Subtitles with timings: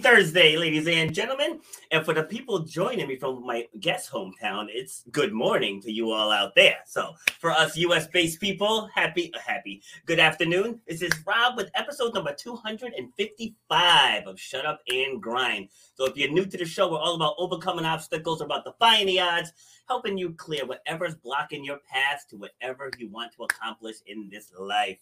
[0.00, 1.60] Thursday, ladies and gentlemen.
[1.90, 6.10] And for the people joining me from my guest hometown, it's good morning to you
[6.10, 6.78] all out there.
[6.86, 10.80] So for us US based people, happy, uh, happy, good afternoon.
[10.86, 15.68] This is Rob with episode number 255 of Shut Up and Grind.
[15.94, 19.20] So if you're new to the show, we're all about overcoming obstacles, about defying the
[19.20, 19.52] odds,
[19.88, 24.52] helping you clear whatever's blocking your path to whatever you want to accomplish in this
[24.58, 24.98] life.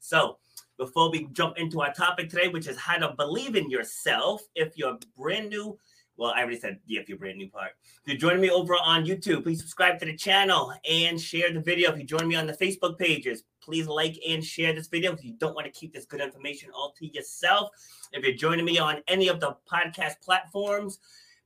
[0.00, 0.38] So,
[0.76, 4.76] before we jump into our topic today, which is how to believe in yourself, if
[4.76, 5.78] you're brand new,
[6.16, 7.72] well, I already said, yeah, if you're brand new part.
[7.84, 11.60] If you're joining me over on YouTube, please subscribe to the channel and share the
[11.60, 11.92] video.
[11.92, 15.24] If you join me on the Facebook pages, please like and share this video if
[15.24, 17.70] you don't want to keep this good information all to yourself.
[18.12, 20.98] If you're joining me on any of the podcast platforms,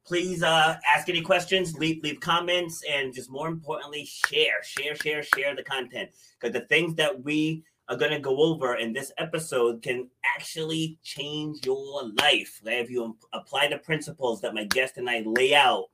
[0.06, 5.22] please uh, ask any questions, leave, leave comments, and just more importantly, share, share, share,
[5.22, 6.10] share the content.
[6.40, 10.98] Because the things that we are going to go over in this episode can actually
[11.02, 12.60] change your life.
[12.64, 15.86] If you apply the principles that my guest and I lay out,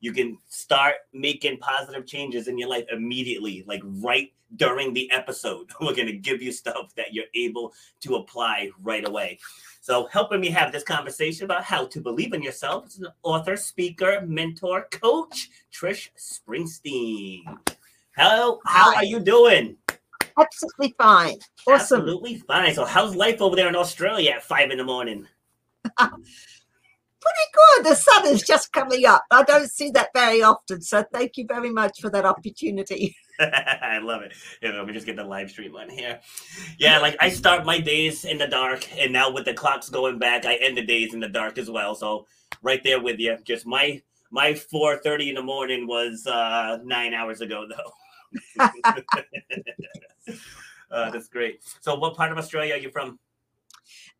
[0.00, 5.70] you can start making positive changes in your life immediately, like right during the episode.
[5.80, 9.38] We're going to give you stuff that you're able to apply right away.
[9.80, 13.56] So, helping me have this conversation about how to believe in yourself is an author,
[13.56, 17.44] speaker, mentor, coach, Trish Springsteen.
[18.16, 18.96] Hello, how Hi.
[18.96, 19.76] are you doing?
[20.38, 21.38] Absolutely fine.
[21.66, 22.00] Awesome.
[22.00, 22.74] Absolutely fine.
[22.74, 25.26] So, how's life over there in Australia at five in the morning?
[25.98, 27.86] Pretty good.
[27.86, 29.24] The sun is just coming up.
[29.30, 30.82] I don't see that very often.
[30.82, 33.16] So, thank you very much for that opportunity.
[33.40, 34.32] I love it.
[34.62, 36.20] Yeah, let me just get the live stream on here.
[36.78, 40.18] Yeah, like I start my days in the dark, and now with the clocks going
[40.18, 41.94] back, I end the days in the dark as well.
[41.94, 42.26] So,
[42.62, 43.36] right there with you.
[43.44, 47.92] Just my my four thirty in the morning was uh, nine hours ago, though.
[50.90, 51.60] uh, that's great.
[51.80, 53.18] So, what part of Australia are you from?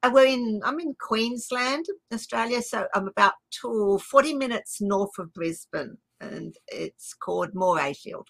[0.03, 0.61] Uh, we're in.
[0.65, 2.63] I'm in Queensland, Australia.
[2.63, 8.27] So I'm about two, 40 minutes north of Brisbane, and it's called Morayfield.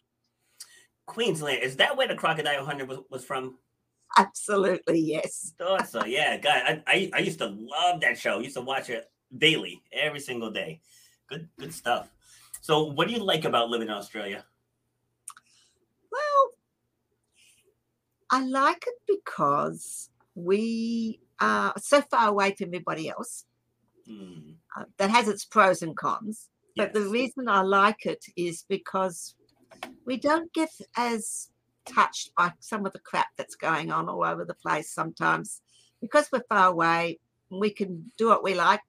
[1.07, 3.59] Queensland is that where the crocodile hunter was, was from?
[4.19, 5.53] Absolutely, yes.
[5.59, 6.05] Thought so.
[6.05, 8.39] Yeah, God, I, I I used to love that show.
[8.39, 10.81] I used to watch it daily, every single day.
[11.29, 12.11] Good good stuff.
[12.61, 14.45] So, what do you like about living in Australia?
[18.31, 23.45] I like it because we are so far away from everybody else.
[24.09, 24.55] Mm.
[24.77, 26.49] Uh, that has its pros and cons.
[26.77, 27.05] But yes.
[27.05, 29.35] the reason I like it is because
[30.05, 31.51] we don't get as
[31.87, 35.63] touched by some of the crap that's going on all over the place sometimes.
[36.01, 37.19] Because we're far away,
[37.51, 38.83] we can do what we like.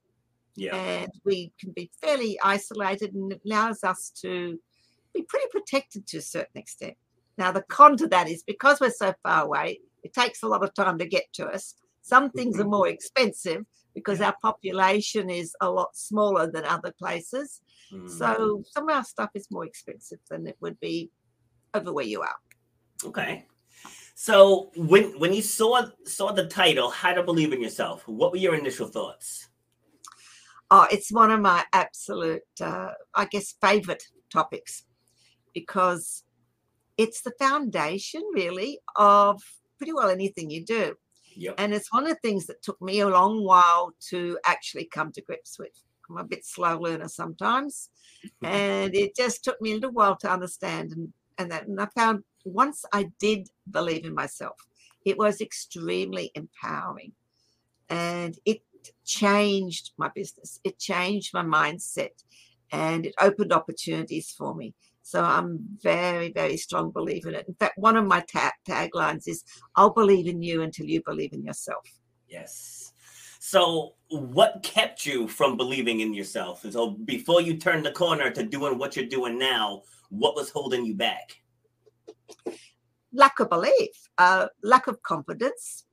[0.56, 0.76] Yeah.
[0.76, 4.60] And we can be fairly isolated and it allows us to
[5.14, 6.98] be pretty protected to a certain extent.
[7.38, 10.64] Now, the con to that is because we're so far away, it takes a lot
[10.64, 11.76] of time to get to us.
[12.02, 12.94] Some things are more mm-hmm.
[12.94, 17.62] expensive because our population is a lot smaller than other places.
[17.92, 18.10] Mm.
[18.10, 21.10] So some of our stuff is more expensive than it would be
[21.74, 22.36] over where you are.
[23.04, 23.46] Okay.
[24.14, 28.38] So when when you saw saw the title, How to Believe in Yourself, what were
[28.38, 29.50] your initial thoughts?
[30.70, 34.84] Oh, it's one of my absolute, uh, I guess, favorite topics
[35.54, 36.24] because
[36.98, 39.42] it's the foundation really of
[39.78, 40.96] pretty well anything you do.
[41.36, 41.56] Yep.
[41.60, 45.12] And it's one of the things that took me a long while to actually come
[45.12, 45.72] to grips with.
[46.10, 47.90] I'm a bit slow learner sometimes.
[48.44, 51.86] and it just took me a little while to understand and, and that and I
[51.96, 54.56] found once I did believe in myself,
[55.06, 57.12] it was extremely empowering.
[57.90, 58.62] And it
[59.06, 60.60] changed my business.
[60.64, 62.24] It changed my mindset
[62.72, 64.74] and it opened opportunities for me.
[65.08, 67.48] So I'm very, very strong believer in it.
[67.48, 69.42] In fact, one of my tag taglines is,
[69.78, 71.88] I'll believe in you until you believe in yourself.
[72.28, 72.92] Yes.
[73.40, 76.66] So what kept you from believing in yourself?
[76.66, 80.50] And so before you turned the corner to doing what you're doing now, what was
[80.50, 81.38] holding you back?
[83.14, 85.86] Lack of belief, uh, lack of confidence,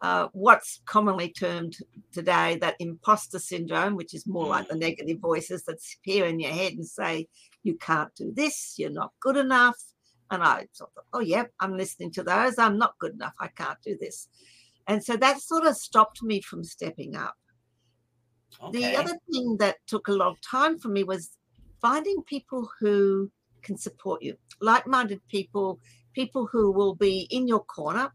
[0.00, 1.76] uh, what's commonly termed
[2.12, 4.50] today that imposter syndrome, which is more mm.
[4.50, 7.26] like the negative voices that appear in your head and say,
[7.64, 9.80] you can't do this, you're not good enough.
[10.30, 12.58] And I thought, oh, yeah, I'm listening to those.
[12.58, 13.34] I'm not good enough.
[13.40, 14.28] I can't do this.
[14.86, 17.34] And so that sort of stopped me from stepping up.
[18.62, 18.78] Okay.
[18.78, 21.36] The other thing that took a long time for me was
[21.80, 23.30] finding people who
[23.62, 25.80] can support you, like minded people,
[26.14, 28.12] people who will be in your corner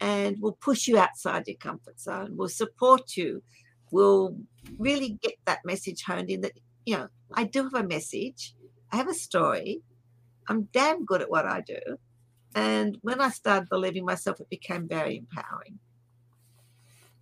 [0.00, 3.42] and will push you outside your comfort zone, will support you,
[3.90, 4.36] will
[4.78, 6.52] really get that message honed in that
[6.86, 8.54] you know, I do have a message,
[8.92, 9.82] I have a story,
[10.48, 11.80] I'm damn good at what I do.
[12.54, 15.78] And when I started believing myself, it became very empowering.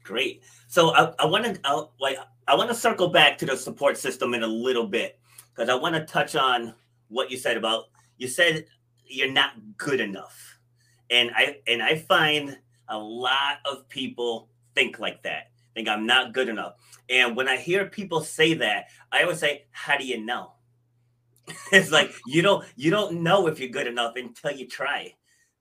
[0.08, 0.42] great.
[0.68, 2.16] So I, I want to like
[2.46, 5.18] I want to circle back to the support system in a little bit
[5.54, 6.74] because I want to touch on
[7.08, 7.84] what you said about
[8.16, 8.64] you said
[9.06, 10.58] you're not good enough,
[11.10, 12.58] and I and I find
[12.88, 15.50] a lot of people think like that.
[15.74, 16.74] Think I'm not good enough.
[17.08, 20.52] And when I hear people say that, I always say, "How do you know?"
[21.72, 25.12] it's like you don't you don't know if you're good enough until you try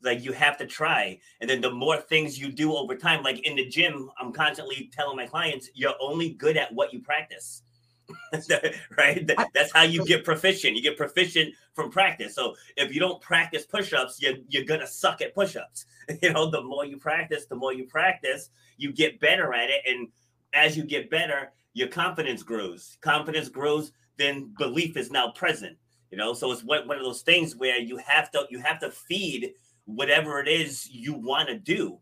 [0.04, 3.40] like you have to try and then the more things you do over time like
[3.48, 7.64] in the gym i'm constantly telling my clients you're only good at what you practice
[8.98, 9.30] right?
[9.54, 10.76] That's how you get proficient.
[10.76, 12.36] You get proficient from practice.
[12.36, 15.86] So if you don't practice push-ups you're, you're gonna suck at push-ups.
[16.22, 19.82] You know the more you practice the more you practice you get better at it.
[19.86, 20.08] And
[20.54, 22.98] as you get better your confidence grows.
[23.02, 25.78] Confidence grows then belief is now present
[26.12, 26.34] you know?
[26.34, 29.54] So it's one, one of those things where you have to you have to feed
[29.86, 32.00] whatever it is you want to do.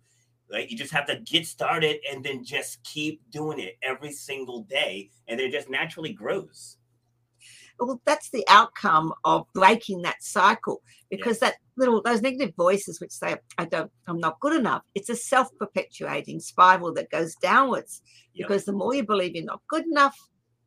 [0.50, 4.64] Like you just have to get started and then just keep doing it every single
[4.64, 6.78] day, and then it just naturally grows.
[7.80, 13.12] Well, that's the outcome of breaking that cycle because that little those negative voices which
[13.12, 14.84] say I don't I'm not good enough.
[14.94, 18.02] It's a self-perpetuating spiral that goes downwards
[18.34, 18.48] yep.
[18.48, 20.18] because the more you believe you're not good enough,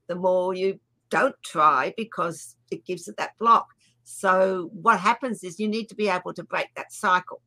[0.09, 0.79] the more you
[1.11, 3.67] don't try because it gives it that block.
[4.05, 7.41] So what happens is you need to be able to break that cycle.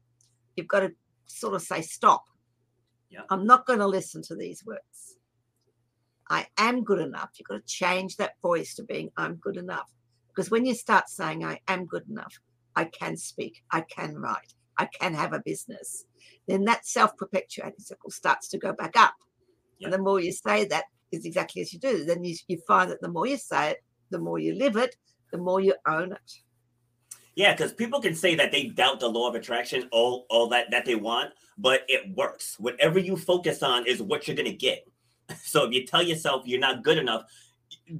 [0.56, 0.92] You've got to
[1.40, 2.24] sort of say, stop.
[3.30, 5.18] I'm not going to listen to these words.
[6.30, 7.32] I am good enough.
[7.36, 9.92] You've got to change that voice to being I'm good enough.
[10.30, 12.40] Because when you start saying I am good enough,
[12.76, 16.06] I can speak, I can write, I can have a business,
[16.48, 19.16] then that self-perpetuating cycle starts to go back up.
[19.82, 22.90] And the more you say that is exactly as you do, then you, you find
[22.92, 24.96] that the more you say it, the more you live it,
[25.32, 26.32] the more you own it.
[27.36, 30.72] Yeah, because people can say that they doubt the law of attraction, all all that
[30.72, 32.60] that they want, but it works.
[32.60, 34.88] Whatever you focus on is what you're gonna get.
[35.44, 37.24] So if you tell yourself you're not good enough,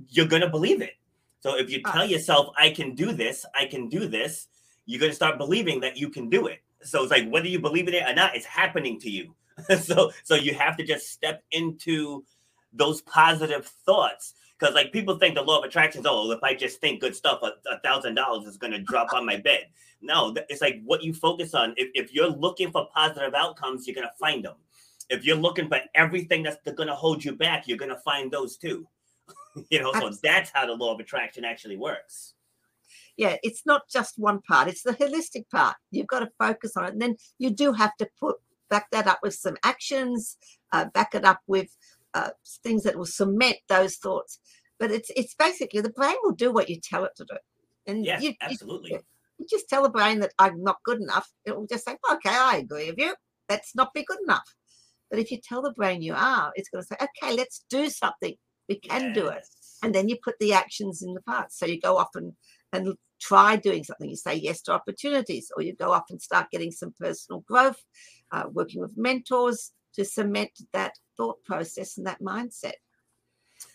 [0.10, 0.96] you're gonna believe it.
[1.40, 1.92] So if you ah.
[1.94, 4.48] tell yourself I can do this, I can do this,
[4.86, 6.60] you're gonna start believing that you can do it.
[6.84, 9.34] So it's like whether you believe in it or not, it's happening to you.
[9.82, 12.26] so so you have to just step into
[12.74, 16.54] those positive thoughts because like people think the law of attraction is oh if I
[16.54, 19.68] just think good stuff, a thousand dollars is going to drop on my bed.
[20.02, 21.74] No, it's like what you focus on.
[21.78, 24.56] If, if you're looking for positive outcomes, you're going to find them.
[25.10, 28.32] If you're looking for everything that's going to hold you back, you're going to find
[28.32, 28.88] those too.
[29.70, 32.34] you know, so that's how the law of attraction actually works.
[33.18, 35.76] Yeah, it's not just one part; it's the holistic part.
[35.90, 38.38] You've got to focus on it, and then you do have to put
[38.70, 40.38] back that up with some actions,
[40.72, 41.76] uh, back it up with
[42.14, 42.32] uh,
[42.64, 44.40] things that will cement those thoughts.
[44.80, 47.38] But it's it's basically the brain will do what you tell it to do.
[47.88, 48.92] And yeah, you, absolutely.
[48.92, 49.00] You,
[49.38, 51.30] you just tell the brain that I'm not good enough.
[51.46, 53.16] It will just say, okay, I agree with you.
[53.50, 54.56] Let's not be good enough.
[55.10, 57.90] But if you tell the brain you are, it's going to say, okay, let's do
[57.90, 58.36] something.
[58.70, 59.16] We can yes.
[59.16, 59.46] do it.
[59.84, 61.60] And then you put the actions in the parts.
[61.60, 62.34] So you go off and,
[62.72, 64.10] and try doing something.
[64.10, 67.82] You say yes to opportunities, or you go off and start getting some personal growth,
[68.32, 72.74] uh, working with mentors to cement that thought process and that mindset.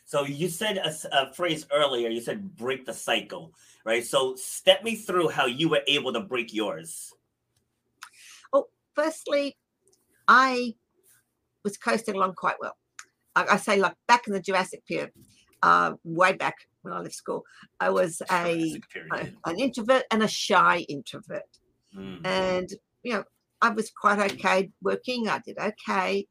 [0.04, 2.08] So you said a, a, phrase earlier.
[2.08, 3.52] You said break the cycle,
[3.84, 4.04] right?
[4.04, 7.12] So step me through how you were able to break yours.
[8.52, 9.56] Oh, firstly,
[10.28, 10.74] I
[11.64, 12.76] was coasting along quite well.
[13.34, 15.10] I, I say like back in the Jurassic period,
[15.62, 17.44] uh, way back when I left school,
[17.80, 18.80] I was a,
[19.12, 21.42] a an introvert and a shy introvert,
[21.96, 22.24] mm.
[22.24, 22.70] and
[23.02, 23.24] you know
[23.60, 25.28] I was quite okay working.
[25.28, 26.26] I did okay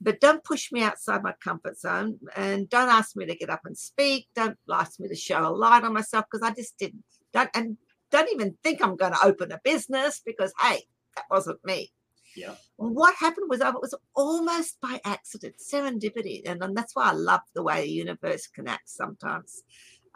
[0.00, 3.60] but don't push me outside my comfort zone and don't ask me to get up
[3.64, 7.04] and speak don't ask me to show a light on myself because i just didn't
[7.32, 7.76] don't and
[8.10, 10.82] don't even think i'm going to open a business because hey
[11.16, 11.92] that wasn't me
[12.36, 17.12] yeah what happened was it was almost by accident serendipity and, and that's why i
[17.12, 19.62] love the way the universe connects sometimes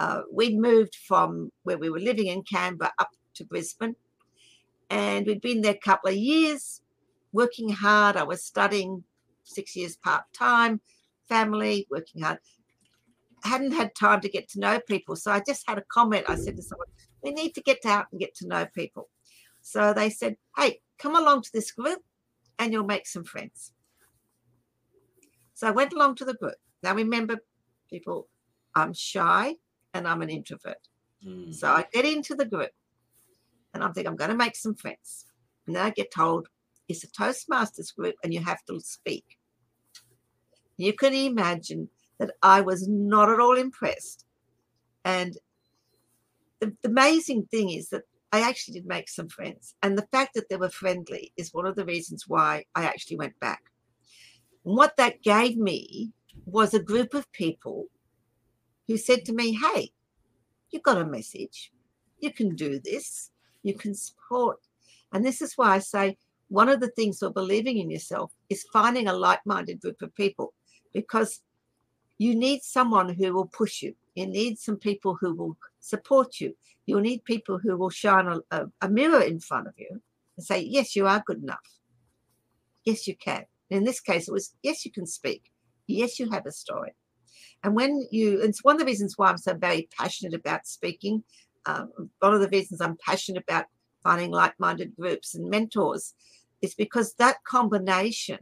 [0.00, 3.94] uh, we'd moved from where we were living in canberra up to brisbane
[4.90, 6.82] and we'd been there a couple of years
[7.32, 9.04] working hard i was studying
[9.44, 10.80] six years part time,
[11.28, 12.38] family, working hard.
[13.44, 15.16] Hadn't had time to get to know people.
[15.16, 16.24] So I just had a comment.
[16.28, 16.88] I said to someone,
[17.22, 19.08] we need to get out and get to know people.
[19.60, 22.00] So they said, hey, come along to this group
[22.58, 23.72] and you'll make some friends.
[25.54, 26.56] So I went along to the group.
[26.82, 27.36] Now remember,
[27.88, 28.28] people,
[28.74, 29.56] I'm shy
[29.92, 30.88] and I'm an introvert.
[31.26, 31.54] Mm.
[31.54, 32.70] So I get into the group
[33.74, 35.26] and I'm thinking, I'm going to make some friends.
[35.66, 36.48] And then I get told,
[36.88, 39.38] it's a Toastmasters group and you have to speak.
[40.76, 41.88] You can imagine
[42.18, 44.24] that I was not at all impressed.
[45.04, 45.36] And
[46.60, 48.02] the, the amazing thing is that
[48.32, 49.74] I actually did make some friends.
[49.82, 53.16] And the fact that they were friendly is one of the reasons why I actually
[53.16, 53.62] went back.
[54.64, 56.12] And what that gave me
[56.44, 57.86] was a group of people
[58.88, 59.92] who said to me, Hey,
[60.70, 61.72] you've got a message.
[62.18, 63.30] You can do this.
[63.64, 64.58] You can support.
[65.12, 66.16] And this is why I say
[66.48, 70.14] one of the things for believing in yourself is finding a like minded group of
[70.14, 70.54] people
[70.92, 71.40] because
[72.18, 73.96] you need someone who will push you.
[74.14, 76.54] You need some people who will support you.
[76.86, 80.00] You'll need people who will shine a, a, a mirror in front of you
[80.36, 81.58] and say, Yes, you are good enough.
[82.84, 83.46] Yes, you can.
[83.70, 85.50] In this case, it was, Yes, you can speak.
[85.86, 86.92] Yes, you have a story.
[87.62, 91.24] And when you, it's one of the reasons why I'm so very passionate about speaking.
[91.66, 93.66] Um, one of the reasons I'm passionate about
[94.02, 96.14] finding like minded groups and mentors
[96.62, 98.38] is because that combination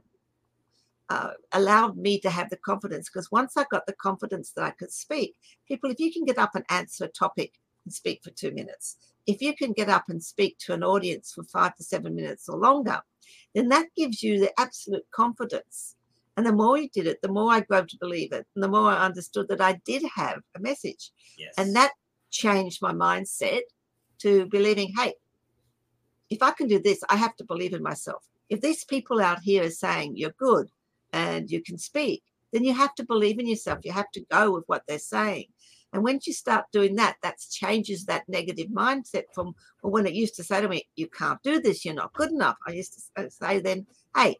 [1.08, 3.08] uh, allowed me to have the confidence.
[3.08, 5.36] Because once I got the confidence that I could speak,
[5.68, 8.96] people, if you can get up and answer a topic and speak for two minutes,
[9.26, 12.48] if you can get up and speak to an audience for five to seven minutes
[12.48, 13.00] or longer,
[13.54, 15.96] then that gives you the absolute confidence
[16.36, 18.46] and the more you did it, the more I grew to believe it.
[18.54, 21.10] And the more I understood that I did have a message.
[21.36, 21.54] Yes.
[21.58, 21.92] And that
[22.32, 23.60] changed my mindset
[24.18, 25.14] to believing, hey,
[26.30, 28.24] if I can do this, I have to believe in myself.
[28.48, 30.68] If these people out here are saying you're good
[31.12, 32.22] and you can speak,
[32.52, 33.80] then you have to believe in yourself.
[33.84, 35.46] You have to go with what they're saying.
[35.92, 40.14] And once you start doing that, that changes that negative mindset from well, when it
[40.14, 42.56] used to say to me, you can't do this, you're not good enough.
[42.66, 43.86] I used to uh, say then,
[44.16, 44.36] hey,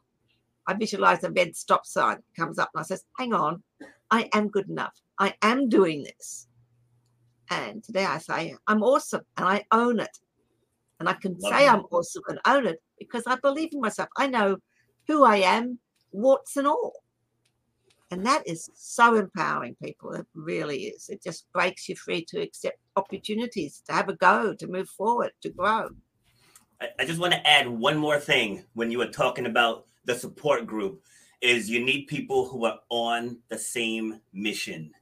[0.67, 3.63] I visualize a red stop sign comes up and I says, hang on,
[4.11, 4.95] I am good enough.
[5.19, 6.49] I am doing this.
[7.53, 10.19] And today I say, I'm awesome and I own it.
[11.01, 14.09] And I can Love say I'm awesome and own it because I believe in myself.
[14.17, 14.57] I know
[15.07, 15.79] who I am,
[16.13, 16.93] warts and all.
[18.11, 20.13] And that is so empowering, people.
[20.13, 21.09] It really is.
[21.09, 25.33] It just breaks you free to accept opportunities, to have a go, to move forward,
[25.43, 25.89] to grow.
[26.99, 30.67] I just want to add one more thing when you were talking about the support
[30.67, 31.03] group
[31.41, 34.93] is you need people who are on the same mission.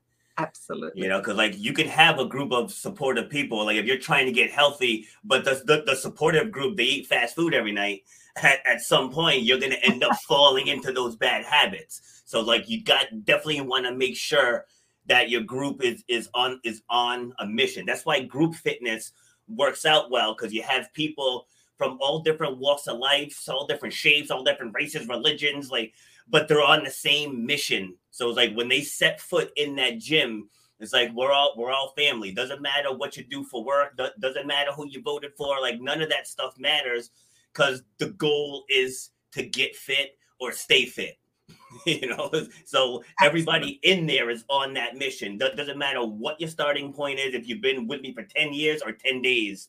[0.42, 1.02] Absolutely.
[1.02, 3.64] You know, because like you can have a group of supportive people.
[3.64, 7.06] Like if you're trying to get healthy, but the, the, the supportive group, they eat
[7.06, 8.02] fast food every night.
[8.42, 12.22] At, at some point, you're going to end up falling into those bad habits.
[12.24, 14.66] So like you got definitely want to make sure
[15.06, 17.84] that your group is is on is on a mission.
[17.86, 19.12] That's why group fitness
[19.48, 23.94] works out well because you have people from all different walks of life, all different
[23.94, 25.94] shapes, all different races, religions, like,
[26.28, 27.96] but they're on the same mission.
[28.10, 30.48] So it's like when they set foot in that gym,
[30.80, 32.32] it's like we're all we're all family.
[32.32, 33.98] Doesn't matter what you do for work.
[34.18, 35.60] Doesn't matter who you voted for.
[35.60, 37.10] Like none of that stuff matters
[37.52, 41.18] because the goal is to get fit or stay fit.
[41.86, 42.30] you know,
[42.64, 45.38] so everybody in there is on that mission.
[45.38, 47.34] Doesn't matter what your starting point is.
[47.34, 49.68] If you've been with me for ten years or ten days,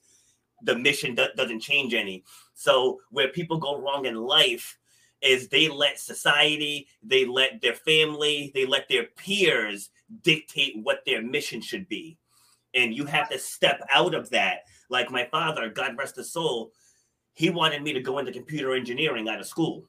[0.64, 2.24] the mission do- doesn't change any.
[2.54, 4.78] So where people go wrong in life
[5.22, 9.90] is they let society, they let their family, they let their peers
[10.22, 12.18] dictate what their mission should be.
[12.74, 14.62] And you have to step out of that.
[14.90, 16.72] Like my father, God rest his soul,
[17.34, 19.86] he wanted me to go into computer engineering out of school.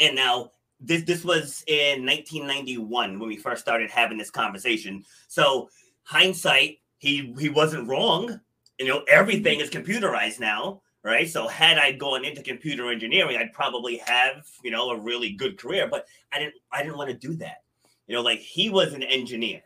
[0.00, 5.04] And now this this was in 1991 when we first started having this conversation.
[5.28, 5.68] So
[6.02, 8.40] hindsight, he he wasn't wrong
[8.78, 11.28] you know, everything is computerized now, right?
[11.28, 15.58] So had I gone into computer engineering, I'd probably have, you know, a really good
[15.58, 17.58] career, but I didn't I didn't want to do that.
[18.06, 19.62] You know, like he was an engineer,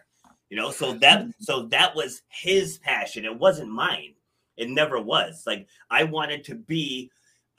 [0.50, 3.25] you know, so that so that was his passion.
[3.25, 4.14] It wasn't mine.
[4.57, 5.45] It never was.
[5.47, 7.11] Like I wanted to be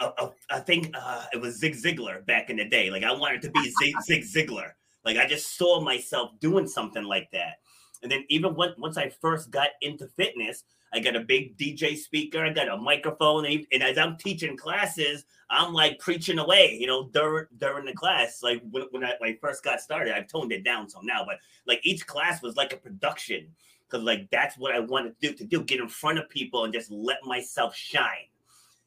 [0.02, 2.92] a, a, I think uh, it was Zig Ziglar back in the day.
[2.92, 4.72] Like I wanted to be Zig, Zig Ziglar.
[5.06, 7.56] Like I just saw myself doing something like that.
[8.02, 11.96] And then even when, once I first got into fitness, I got a big DJ
[11.96, 12.44] speaker.
[12.44, 16.78] I got a microphone, and, and, as I'm teaching classes, I'm like preaching away.
[16.80, 20.16] You know, during during the class, like when, when I, when I first got started,
[20.16, 23.48] I've toned it down some now, but like each class was like a production
[23.90, 26.64] because like that's what I wanted to do to do get in front of people
[26.64, 28.28] and just let myself shine.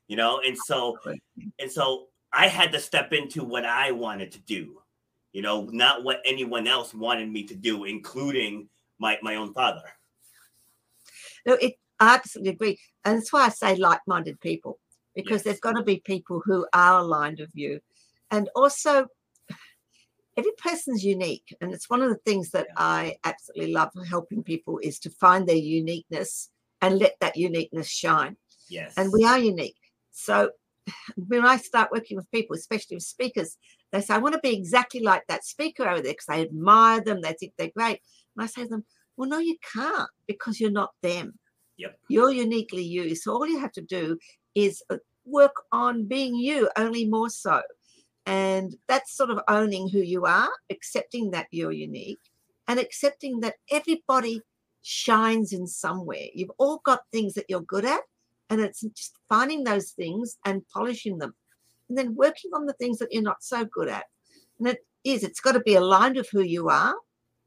[0.09, 0.99] You know, and so
[1.59, 4.79] and so I had to step into what I wanted to do.
[5.33, 8.69] You know, not what anyone else wanted me to do, including
[8.99, 9.85] my my own father.
[11.47, 12.81] No, it I absolutely agree.
[13.05, 14.81] And that's why I say like minded people,
[15.15, 15.43] because yes.
[15.45, 17.79] there's got to be people who are aligned with you.
[18.33, 19.07] And also,
[20.37, 21.55] every person's unique.
[21.61, 22.75] And it's one of the things that yeah.
[22.77, 28.37] I absolutely love helping people is to find their uniqueness and let that uniqueness shine.
[28.69, 28.95] Yes.
[28.97, 29.77] And we are unique.
[30.11, 30.51] So
[31.17, 33.57] when I start working with people, especially with speakers,
[33.93, 37.01] they say, I want to be exactly like that speaker over there because they admire
[37.01, 38.01] them, they think they're great.
[38.35, 38.85] And I say to them,
[39.17, 41.39] Well, no, you can't because you're not them.
[41.83, 41.99] Yep.
[42.09, 43.17] You're uniquely you.
[43.17, 44.17] So all you have to do
[44.55, 47.61] is uh, work on being you, only more so.
[48.25, 52.21] And that's sort of owning who you are, accepting that you're unique,
[52.69, 54.41] and accepting that everybody
[54.83, 56.27] shines in somewhere.
[56.33, 58.03] You've all got things that you're good at,
[58.49, 61.35] and it's just finding those things and polishing them,
[61.89, 64.05] and then working on the things that you're not so good at.
[64.61, 66.95] And it is, it's got to be aligned with who you are,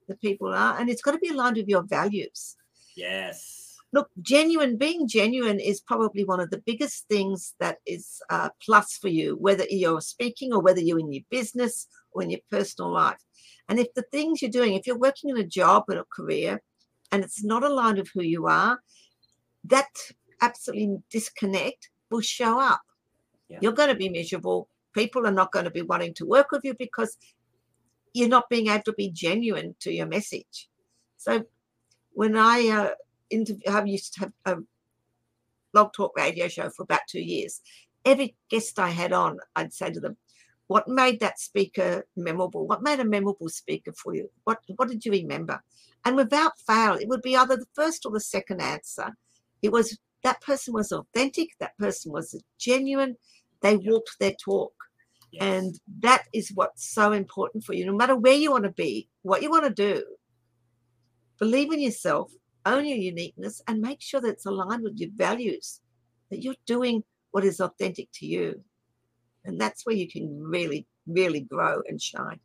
[0.09, 2.57] the people are, and it's got to be aligned with your values.
[2.97, 3.54] Yes
[3.95, 8.97] look genuine being genuine is probably one of the biggest things that is a plus
[9.01, 12.91] for you whether you're speaking or whether you're in your business or in your personal
[12.91, 13.21] life.
[13.69, 16.61] And if the things you're doing if you're working in a job or a career
[17.11, 18.79] and it's not aligned with who you are
[19.63, 19.93] that
[20.41, 22.81] absolutely disconnect will show up.
[23.47, 23.59] Yeah.
[23.61, 24.67] you're going to be miserable.
[24.93, 27.15] People are not going to be wanting to work with you because
[28.13, 30.67] you're not being able to be genuine to your message.
[31.17, 31.43] So
[32.13, 32.89] when I uh,
[33.29, 34.61] interview, I used to have a
[35.73, 37.61] blog um, talk radio show for about two years.
[38.03, 40.17] Every guest I had on, I'd say to them,
[40.67, 42.67] what made that speaker memorable?
[42.67, 44.29] What made a memorable speaker for you?
[44.45, 45.63] What what did you remember?
[46.03, 49.15] And without fail, it would be either the first or the second answer.
[49.61, 53.15] It was that person was authentic, that person was genuine,
[53.61, 54.73] they walked their talk.
[55.31, 55.43] Yes.
[55.43, 57.85] And that is what's so important for you.
[57.85, 60.03] No matter where you want to be, what you want to do,
[61.37, 62.31] believe in yourself
[62.65, 65.81] own your uniqueness and make sure that it's aligned with your values,
[66.29, 68.61] that you're doing what is authentic to you.
[69.45, 72.39] And that's where you can really, really grow and shine.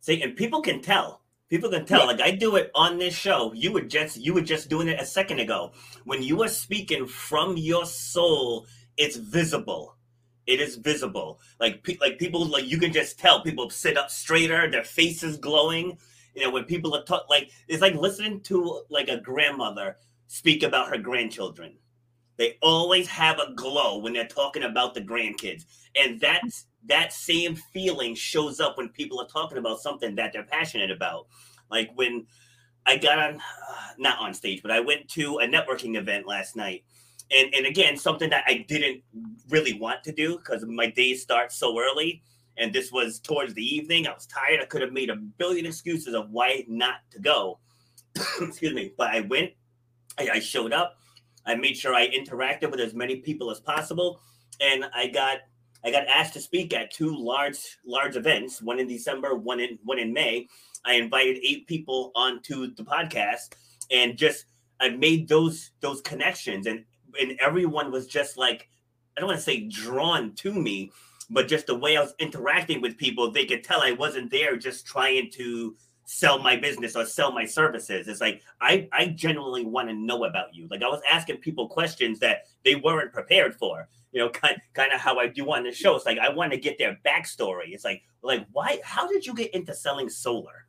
[0.00, 1.22] See, and people can tell.
[1.48, 2.00] People can tell.
[2.00, 2.06] Yeah.
[2.06, 3.52] Like I do it on this show.
[3.52, 5.72] You were just you were just doing it a second ago.
[6.04, 8.66] When you are speaking from your soul,
[8.96, 9.96] it's visible.
[10.46, 11.40] It is visible.
[11.60, 13.42] Like like people like you can just tell.
[13.42, 14.70] People sit up straighter.
[14.70, 15.98] Their face is glowing
[16.34, 19.96] you know, when people are talk like it's like listening to like a grandmother
[20.28, 21.76] speak about her grandchildren.
[22.38, 25.64] They always have a glow when they're talking about the grandkids,
[25.94, 30.44] and that's that same feeling shows up when people are talking about something that they're
[30.44, 31.26] passionate about.
[31.70, 32.26] Like when
[32.86, 33.40] I got on,
[33.98, 36.84] not on stage, but I went to a networking event last night.
[37.30, 39.02] And, and again, something that I didn't
[39.48, 42.22] really want to do because my days start so early
[42.56, 44.06] and this was towards the evening.
[44.06, 44.60] I was tired.
[44.60, 47.58] I could have made a billion excuses of why not to go.
[48.40, 48.92] Excuse me.
[48.96, 49.52] But I went.
[50.18, 50.96] I, I, showed up.
[51.46, 54.20] I made sure I interacted with as many people as possible,
[54.60, 55.38] and I got
[55.84, 58.62] I got asked to speak at two large large events.
[58.62, 60.48] One in December, one in one in May.
[60.84, 63.54] I invited eight people onto the podcast,
[63.90, 64.44] and just
[64.80, 66.84] I made those those connections, and
[67.18, 68.68] and everyone was just like
[69.16, 70.92] I don't want to say drawn to me,
[71.30, 74.56] but just the way I was interacting with people, they could tell I wasn't there
[74.56, 78.08] just trying to sell my business or sell my services.
[78.08, 80.68] It's like I I genuinely want to know about you.
[80.70, 83.88] Like I was asking people questions that they weren't prepared for.
[84.12, 85.96] You know, kind kind of how I do on the show.
[85.96, 87.68] It's like I want to get their backstory.
[87.72, 88.78] It's like like why?
[88.84, 90.66] How did you get into selling solar?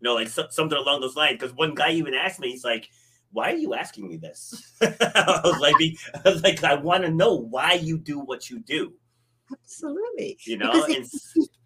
[0.00, 1.38] You know, like so, something along those lines.
[1.40, 2.88] Because one guy even asked me, he's like.
[3.32, 4.72] Why are you asking me this?
[4.80, 5.74] I was like,
[6.24, 8.94] I was like, I want to know why you do what you do.
[9.52, 10.38] Absolutely.
[10.44, 11.10] You know, if,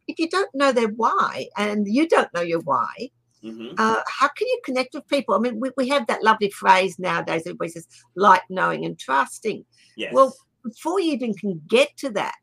[0.06, 3.10] if, you don't know their why and you don't know your why,
[3.42, 3.74] mm-hmm.
[3.78, 5.34] uh, how can you connect with people?
[5.34, 7.42] I mean, we, we have that lovely phrase nowadays.
[7.46, 9.64] Everybody says like, knowing, and trusting.
[9.96, 10.12] Yes.
[10.12, 12.36] Well, before you even can get to that,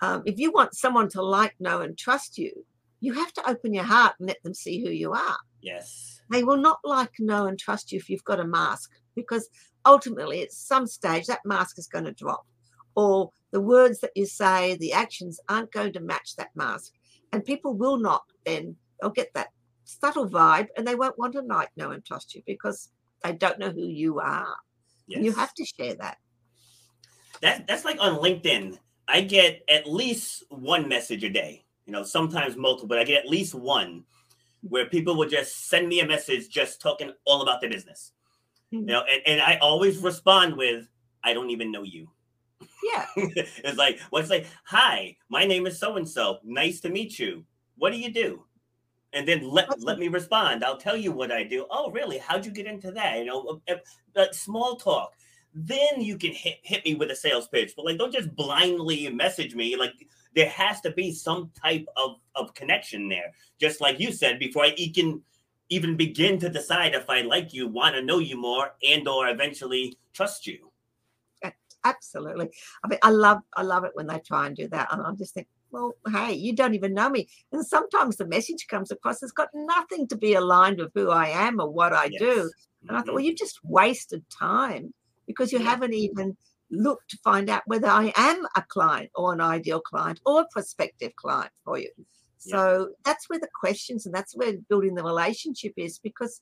[0.00, 2.64] um, if you want someone to like, know, and trust you,
[3.00, 5.38] you have to open your heart and let them see who you are.
[5.60, 6.20] Yes.
[6.30, 9.48] They will not like, know, and trust you if you've got a mask because
[9.84, 12.44] ultimately at some stage that mask is going to drop
[12.96, 16.92] or the words that you say, the actions aren't going to match that mask.
[17.32, 19.48] And people will not then, they'll get that
[19.84, 22.90] subtle vibe and they won't want to like, know, and trust you because
[23.22, 24.56] they don't know who you are.
[25.06, 25.22] Yes.
[25.22, 26.18] You have to share that.
[27.42, 28.78] That, that's like on LinkedIn.
[29.08, 33.24] I get at least one message a day, you know, sometimes multiple, but I get
[33.24, 34.04] at least one
[34.62, 38.12] where people will just send me a message just talking all about their business.
[38.72, 38.88] Mm-hmm.
[38.88, 40.88] You know, and, and I always respond with,
[41.22, 42.10] I don't even know you.
[42.60, 43.06] Yeah.
[43.16, 46.38] it's like, what's well, like, hi, my name is so and so.
[46.44, 47.44] Nice to meet you.
[47.76, 48.44] What do you do?
[49.12, 50.64] And then let let me respond.
[50.64, 51.66] I'll tell you what I do.
[51.70, 52.18] Oh, really?
[52.18, 53.18] How'd you get into that?
[53.18, 53.74] You know, uh,
[54.16, 55.12] uh, small talk.
[55.54, 57.72] Then you can hit, hit me with a sales pitch.
[57.74, 59.74] But like, don't just blindly message me.
[59.76, 59.94] Like,
[60.34, 63.32] there has to be some type of of connection there.
[63.58, 65.22] Just like you said before, I can
[65.70, 69.28] even begin to decide if I like you, want to know you more, and or
[69.28, 70.70] eventually trust you
[71.84, 72.50] absolutely.
[72.84, 75.12] I mean, I love I love it when they try and do that, and I
[75.12, 77.28] just think, well, hey, you don't even know me.
[77.52, 81.28] And sometimes the message comes across it's got nothing to be aligned with who I
[81.28, 82.20] am or what I yes.
[82.20, 82.50] do.
[82.88, 83.26] And I thought, well, mm-hmm.
[83.26, 84.94] you've just wasted time
[85.26, 85.70] because you yeah.
[85.70, 86.36] haven't even
[86.70, 90.48] look to find out whether I am a client or an ideal client or a
[90.50, 91.90] prospective client for you.
[92.38, 92.94] So yeah.
[93.04, 96.40] that's where the questions and that's where building the relationship is because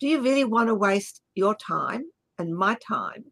[0.00, 2.04] do you really want to waste your time
[2.38, 3.24] and my time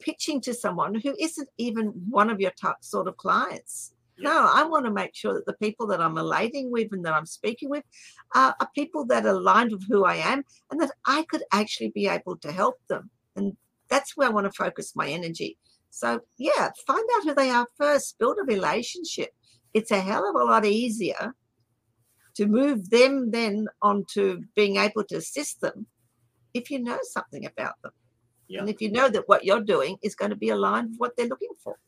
[0.00, 3.92] pitching to someone who isn't even one of your top sort of clients?
[4.18, 7.14] No, I want to make sure that the people that I'm relating with and that
[7.14, 7.84] I'm speaking with
[8.34, 11.90] are, are people that are aligned with who I am and that I could actually
[11.90, 13.10] be able to help them.
[13.34, 13.56] And
[13.88, 15.56] that's where I want to focus my energy.
[15.90, 19.30] So, yeah, find out who they are first, build a relationship.
[19.72, 21.34] It's a hell of a lot easier
[22.36, 25.86] to move them then onto being able to assist them
[26.54, 27.92] if you know something about them.
[28.50, 28.60] Yeah.
[28.60, 31.16] And if you know that what you're doing is going to be aligned with what
[31.16, 31.78] they're looking for.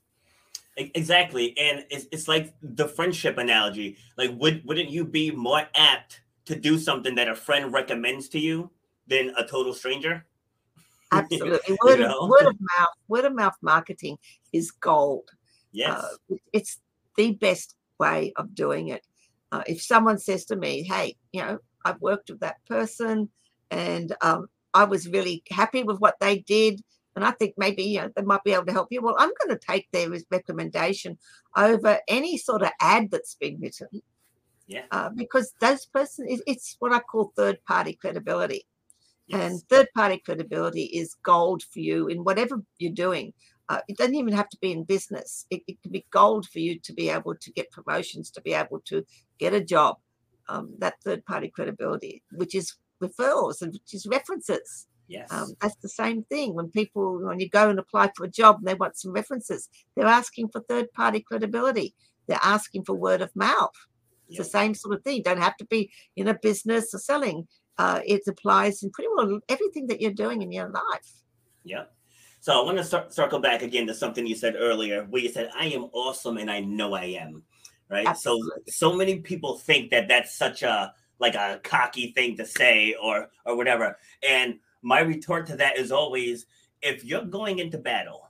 [0.76, 1.58] Exactly.
[1.58, 3.96] And it's, it's like the friendship analogy.
[4.16, 8.38] Like, would, wouldn't you be more apt to do something that a friend recommends to
[8.38, 8.70] you
[9.08, 10.24] than a total stranger?
[11.10, 11.76] Absolutely.
[11.84, 12.20] Word, you know?
[12.20, 14.16] of, word of mouth, word of mouth marketing
[14.52, 15.28] is gold.
[15.72, 16.00] Yes.
[16.30, 16.78] Uh, it's
[17.16, 19.04] the best way of doing it.
[19.50, 23.28] Uh, if someone says to me, hey, you know, I've worked with that person
[23.72, 26.80] and um, I was really happy with what they did,
[27.14, 29.02] and I think maybe you know they might be able to help you.
[29.02, 31.18] Well, I'm going to take their recommendation
[31.56, 33.88] over any sort of ad that's been written.
[34.66, 34.84] Yeah.
[34.90, 38.66] Uh, because those person, it's what I call third party credibility.
[39.26, 39.52] Yes.
[39.52, 43.32] And third party credibility is gold for you in whatever you're doing.
[43.68, 45.46] Uh, it doesn't even have to be in business.
[45.50, 48.52] It, it, can be gold for you to be able to get promotions, to be
[48.52, 49.04] able to
[49.38, 49.96] get a job.
[50.48, 54.86] Um, that third party credibility, which is referrals and which is references.
[55.08, 55.30] Yes.
[55.30, 56.54] Um, that's the same thing.
[56.54, 59.68] When people, when you go and apply for a job and they want some references,
[59.94, 61.94] they're asking for third party credibility.
[62.26, 63.74] They're asking for word of mouth.
[64.28, 64.46] It's yep.
[64.46, 65.16] the same sort of thing.
[65.16, 67.46] You don't have to be in a business or selling.
[67.78, 71.12] Uh, it applies in pretty well everything that you're doing in your life.
[71.64, 71.84] Yeah.
[72.40, 75.28] So I want to start, circle back again to something you said earlier, where you
[75.28, 77.44] said, "I am awesome, and I know I am."
[77.88, 78.06] Right.
[78.06, 78.62] Absolutely.
[78.68, 82.94] So so many people think that that's such a like a cocky thing to say
[83.02, 83.96] or or whatever.
[84.28, 86.44] And my retort to that is always,
[86.82, 88.28] if you're going into battle,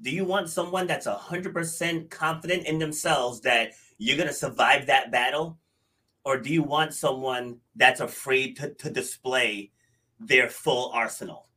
[0.00, 5.12] do you want someone that's hundred percent confident in themselves that you're gonna survive that
[5.12, 5.58] battle?
[6.24, 9.72] Or do you want someone that's afraid to, to display
[10.20, 11.48] their full arsenal?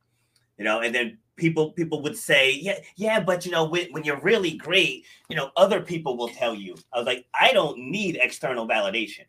[0.58, 4.04] You know, and then people people would say, yeah, yeah, but you know, when, when
[4.04, 6.74] you're really great, you know, other people will tell you.
[6.92, 9.26] I was like, I don't need external validation.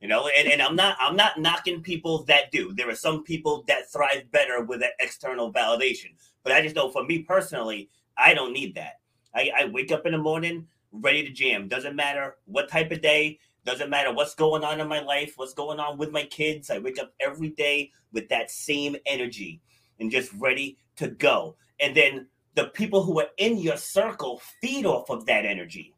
[0.00, 2.72] You know, and, and I'm not I'm not knocking people that do.
[2.72, 6.14] There are some people that thrive better with that external validation.
[6.44, 9.00] But I just know for me personally, I don't need that.
[9.34, 11.68] I, I wake up in the morning ready to jam.
[11.68, 15.52] Doesn't matter what type of day, doesn't matter what's going on in my life, what's
[15.52, 16.70] going on with my kids.
[16.70, 19.60] I wake up every day with that same energy
[20.00, 21.56] and just ready to go.
[21.80, 25.94] And then the people who are in your circle feed off of that energy.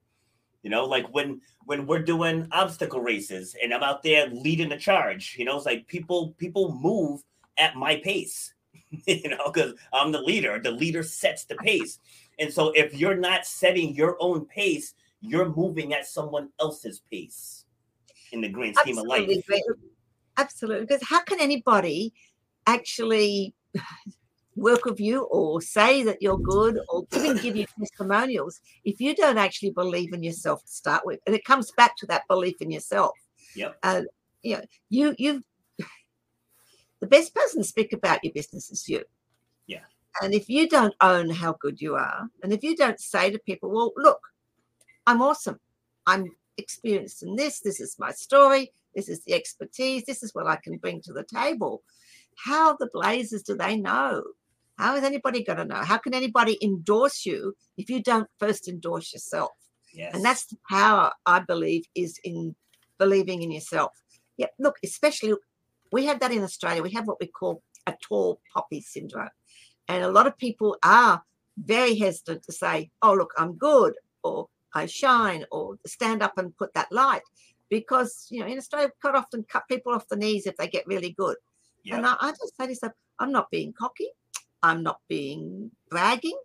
[0.62, 4.76] You know, like when when we're doing obstacle races and I'm out there leading the
[4.76, 7.22] charge, you know, it's like people people move
[7.58, 8.54] at my pace.
[9.06, 10.58] you know, because I'm the leader.
[10.58, 11.98] The leader sets the pace.
[12.38, 17.64] And so if you're not setting your own pace, you're moving at someone else's pace
[18.32, 19.36] in the grand scheme Absolutely.
[19.36, 19.76] of life.
[20.36, 20.86] Absolutely.
[20.86, 22.12] Because how can anybody
[22.66, 23.54] actually
[24.56, 29.14] work with you or say that you're good or even give you testimonials if you
[29.14, 31.20] don't actually believe in yourself to start with.
[31.26, 33.16] And it comes back to that belief in yourself.
[33.54, 33.78] Yep.
[33.82, 34.02] Uh,
[34.42, 35.42] you know, you you
[37.00, 39.04] the best person to speak about your business is you.
[39.66, 39.84] Yeah.
[40.22, 43.38] And if you don't own how good you are, and if you don't say to
[43.38, 44.20] people, well, look,
[45.06, 45.58] I'm awesome.
[46.06, 46.26] I'm
[46.58, 47.60] experienced in this.
[47.60, 48.72] This is my story.
[48.94, 50.04] This is the expertise.
[50.04, 51.82] This is what I can bring to the table.
[52.36, 54.22] How the blazes do they know
[54.80, 55.82] how is anybody going to know?
[55.82, 59.50] How can anybody endorse you if you don't first endorse yourself?
[59.92, 60.14] Yes.
[60.14, 62.54] And that's the power, I believe, is in
[62.98, 63.92] believing in yourself.
[64.36, 65.34] Yeah, look, especially
[65.92, 66.82] we have that in Australia.
[66.82, 69.28] We have what we call a tall poppy syndrome.
[69.88, 71.22] And a lot of people are
[71.58, 76.56] very hesitant to say, oh, look, I'm good, or I shine, or stand up and
[76.56, 77.22] put that light.
[77.68, 80.68] Because, you know, in Australia, we quite often cut people off the knees if they
[80.68, 81.36] get really good.
[81.84, 81.96] Yep.
[81.96, 84.08] And I, I just say to myself, I'm not being cocky.
[84.62, 86.38] I'm not being bragging.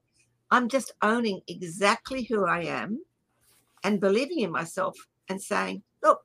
[0.51, 3.03] I'm just owning exactly who I am
[3.83, 4.95] and believing in myself
[5.29, 6.21] and saying, look,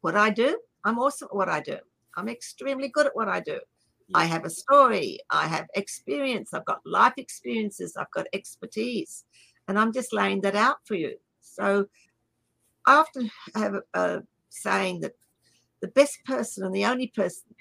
[0.00, 1.78] what I do, I'm awesome at what I do.
[2.16, 3.60] I'm extremely good at what I do.
[4.12, 9.24] I have a story, I have experience, I've got life experiences, I've got expertise,
[9.66, 11.16] and I'm just laying that out for you.
[11.40, 11.86] So
[12.86, 15.14] I often have a, a saying that
[15.80, 17.54] the best person and the only person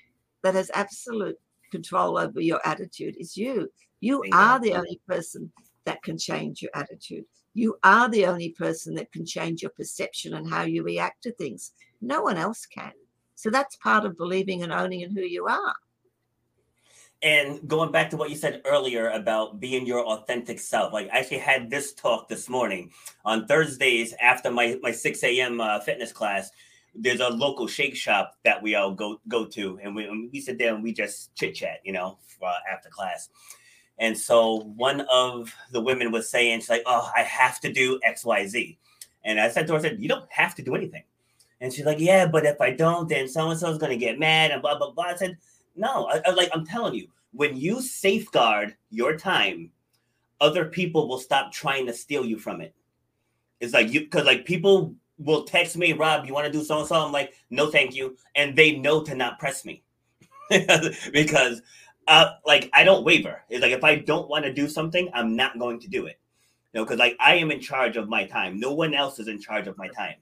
[0.44, 1.40] that has absolute
[1.74, 3.68] control over your attitude is you.
[4.00, 5.52] You are the only person
[5.86, 7.26] that can change your attitude.
[7.56, 11.32] You are the only person that can change your perception and how you react to
[11.34, 11.72] things.
[12.00, 12.94] No one else can.
[13.36, 15.76] So that's part of believing and owning in who you are.
[17.24, 21.20] And going back to what you said earlier about being your authentic self, like I
[21.20, 22.92] actually had this talk this morning
[23.24, 25.62] on Thursdays after my, my 6 a.m.
[25.62, 26.52] Uh, fitness class.
[26.96, 30.58] There's a local shake shop that we all go go to, and we, we sit
[30.58, 33.30] there and we just chit chat, you know, uh, after class.
[34.00, 38.00] And so one of the women was saying, she's like, oh, I have to do
[38.04, 38.78] X, Y, Z.
[39.24, 41.04] And I said to her, I said, you don't have to do anything.
[41.62, 44.20] And she's like, yeah, but if I don't, then so and so is to get
[44.20, 45.06] mad and blah, blah, blah.
[45.06, 45.38] I said,
[45.76, 49.72] no, I, I, like I'm telling you, when you safeguard your time,
[50.42, 52.76] other people will stop trying to steal you from it.
[53.60, 56.80] It's like you, because like people will text me, Rob, you want to do so
[56.80, 56.96] and so?
[56.96, 58.18] I'm like, no, thank you.
[58.36, 59.84] And they know to not press me
[61.12, 61.62] because
[62.08, 63.44] uh, like I don't waver.
[63.50, 66.20] It's like if I don't want to do something, I'm not going to do it.
[66.74, 68.60] You know, because like I am in charge of my time.
[68.60, 70.16] No one else is in charge of my time.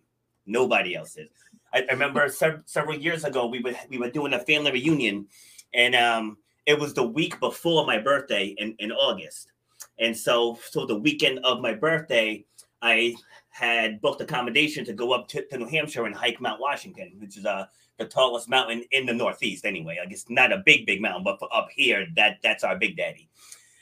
[0.45, 1.29] Nobody else is.
[1.73, 5.27] I, I remember se- several years ago we were we were doing a family reunion,
[5.73, 9.51] and um, it was the week before my birthday in, in August.
[9.99, 12.45] And so so the weekend of my birthday,
[12.81, 13.15] I
[13.49, 17.37] had booked accommodation to go up to, to New Hampshire and hike Mount Washington, which
[17.37, 19.97] is a the tallest mountain in the Northeast, anyway.
[19.99, 23.29] Like it's not a big, big mountain, but up here, that that's our big daddy.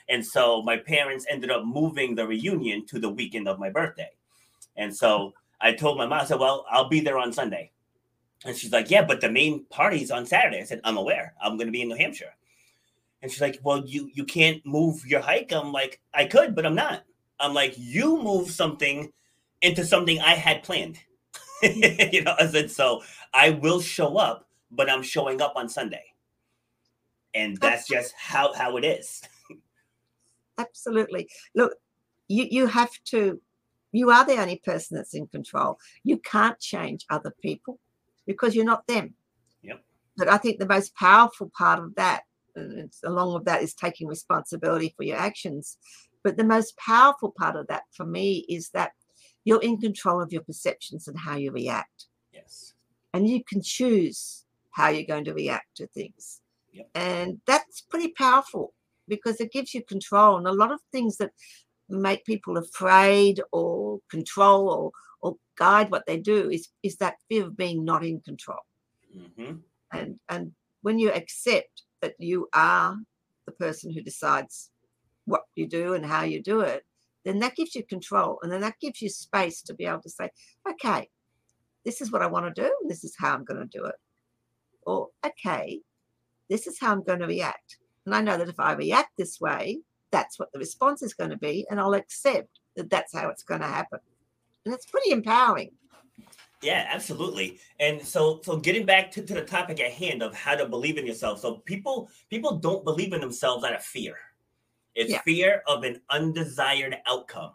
[0.09, 4.09] And so my parents ended up moving the reunion to the weekend of my birthday.
[4.75, 7.71] And so I told my mom, I said, Well, I'll be there on Sunday.
[8.45, 10.59] And she's like, Yeah, but the main party's on Saturday.
[10.59, 11.33] I said, I'm aware.
[11.41, 12.33] I'm gonna be in New Hampshire.
[13.21, 15.53] And she's like, Well, you you can't move your hike.
[15.53, 17.03] I'm like, I could, but I'm not.
[17.39, 19.11] I'm like, you move something
[19.61, 20.99] into something I had planned.
[21.63, 26.03] you know, I said, so I will show up, but I'm showing up on Sunday.
[27.33, 29.21] And that's just how how it is.
[30.57, 31.29] Absolutely.
[31.53, 31.75] Look,
[32.27, 33.39] you you have to
[33.91, 35.79] you are the only person that's in control.
[36.03, 37.79] You can't change other people
[38.25, 39.13] because you're not them.
[39.63, 39.83] Yep.
[40.17, 42.23] But I think the most powerful part of that,
[42.55, 45.77] and along with that, is taking responsibility for your actions.
[46.23, 48.91] But the most powerful part of that for me is that
[49.45, 52.07] you're in control of your perceptions and how you react.
[52.33, 52.73] Yes.
[53.13, 56.41] And you can choose how you're going to react to things.
[56.73, 56.89] Yep.
[56.95, 58.73] And that's pretty powerful
[59.07, 60.37] because it gives you control.
[60.37, 61.31] And a lot of things that
[61.89, 67.45] make people afraid or control or, or guide what they do is, is that fear
[67.45, 68.59] of being not in control.
[69.17, 69.55] Mm-hmm.
[69.91, 70.51] And, and
[70.81, 72.95] when you accept that you are
[73.45, 74.69] the person who decides
[75.59, 76.85] you do and how you do it,
[77.25, 80.09] then that gives you control and then that gives you space to be able to
[80.09, 80.29] say,
[80.67, 81.09] okay,
[81.85, 83.95] this is what I want to do, this is how I'm going to do it.
[84.85, 85.81] Or, okay,
[86.49, 87.77] this is how I'm going to react.
[88.05, 91.29] And I know that if I react this way, that's what the response is going
[91.29, 93.99] to be, and I'll accept that that's how it's going to happen.
[94.65, 95.71] And it's pretty empowering.
[96.61, 97.59] Yeah, absolutely.
[97.79, 100.97] And so so getting back to, to the topic at hand of how to believe
[100.97, 101.39] in yourself.
[101.39, 104.17] So people people don't believe in themselves out of fear.
[104.95, 105.21] It's yeah.
[105.21, 107.53] fear of an undesired outcome.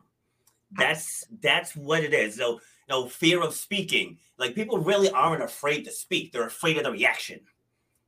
[0.72, 2.36] That's that's what it is.
[2.36, 4.18] So, no fear of speaking.
[4.38, 6.32] Like people really aren't afraid to speak.
[6.32, 7.40] They're afraid of the reaction.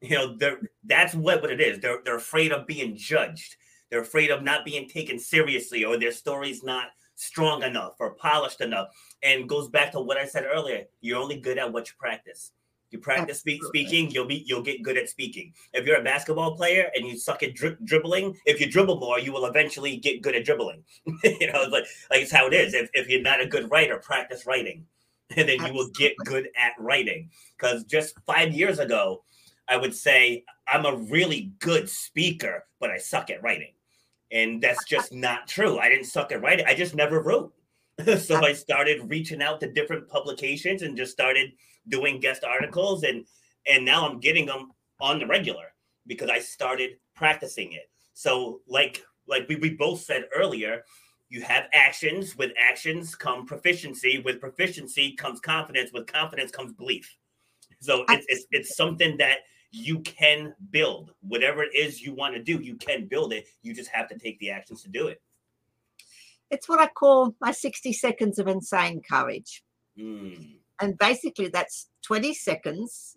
[0.02, 1.80] You know, they're that's what, what it is.
[1.80, 3.56] They're they're afraid of being judged.
[3.90, 8.60] They're afraid of not being taken seriously or their story's not strong enough or polished
[8.60, 8.88] enough.
[9.22, 10.84] And goes back to what I said earlier.
[11.00, 12.52] You're only good at what you practice.
[12.90, 15.52] You practice speak, speaking, you'll be you'll get good at speaking.
[15.72, 19.18] If you're a basketball player and you suck at dri- dribbling, if you dribble more,
[19.18, 20.84] you will eventually get good at dribbling.
[21.04, 22.74] you know, it's like like it's how it is.
[22.74, 24.86] If, if you're not a good writer, practice writing,
[25.36, 27.30] and then you will get good at writing.
[27.56, 29.24] Because just five years ago,
[29.66, 33.72] I would say I'm a really good speaker, but I suck at writing,
[34.30, 35.78] and that's just not true.
[35.78, 36.66] I didn't suck at writing.
[36.68, 37.52] I just never wrote.
[38.18, 41.50] so I started reaching out to different publications and just started
[41.88, 43.24] doing guest articles and
[43.66, 45.74] and now I'm getting them on the regular
[46.06, 47.90] because I started practicing it.
[48.14, 50.84] So like like we, we both said earlier,
[51.28, 52.36] you have actions.
[52.36, 54.22] With actions come proficiency.
[54.24, 55.92] With proficiency comes confidence.
[55.92, 57.16] With confidence comes belief.
[57.80, 59.38] So it's, it's, it's something that
[59.72, 61.12] you can build.
[61.20, 63.46] Whatever it is you want to do, you can build it.
[63.62, 65.20] You just have to take the actions to do it.
[66.50, 69.64] It's what I call my 60 seconds of insane courage.
[69.98, 73.16] Mm and basically that's 20 seconds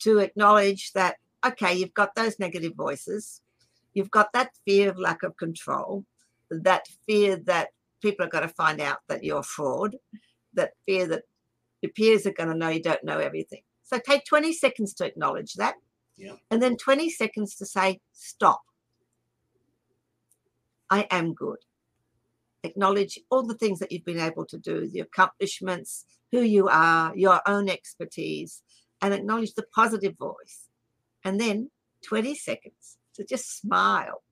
[0.00, 3.40] to acknowledge that okay you've got those negative voices
[3.94, 6.04] you've got that fear of lack of control
[6.50, 7.68] that fear that
[8.00, 9.96] people are going to find out that you're a fraud
[10.54, 11.24] that fear that
[11.80, 15.04] your peers are going to know you don't know everything so take 20 seconds to
[15.04, 15.74] acknowledge that
[16.16, 16.34] Yeah.
[16.50, 18.62] And then 20 seconds to say, stop.
[20.90, 21.58] I am good.
[22.64, 27.12] Acknowledge all the things that you've been able to do, the accomplishments, who you are,
[27.16, 28.62] your own expertise,
[29.00, 30.68] and acknowledge the positive voice.
[31.24, 31.70] And then
[32.06, 34.22] 20 seconds to just smile.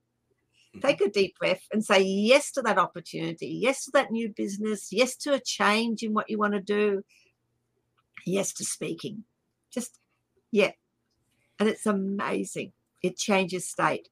[0.75, 0.83] Mhm.
[0.83, 4.93] Take a deep breath and say yes to that opportunity, yes to that new business,
[4.93, 7.05] yes to a change in what you want to do,
[8.25, 9.25] yes to speaking.
[9.71, 9.99] Just,
[10.53, 10.73] yeah.
[11.59, 12.73] And it's amazing.
[13.03, 14.09] It changes state.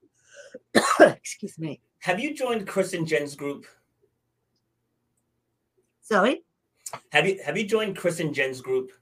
[1.00, 1.80] Excuse me.
[2.00, 3.66] Have you joined Chris and Jen's group?
[6.10, 6.42] Sorry,
[7.12, 8.92] Have you have you joined Chris and Jen's group?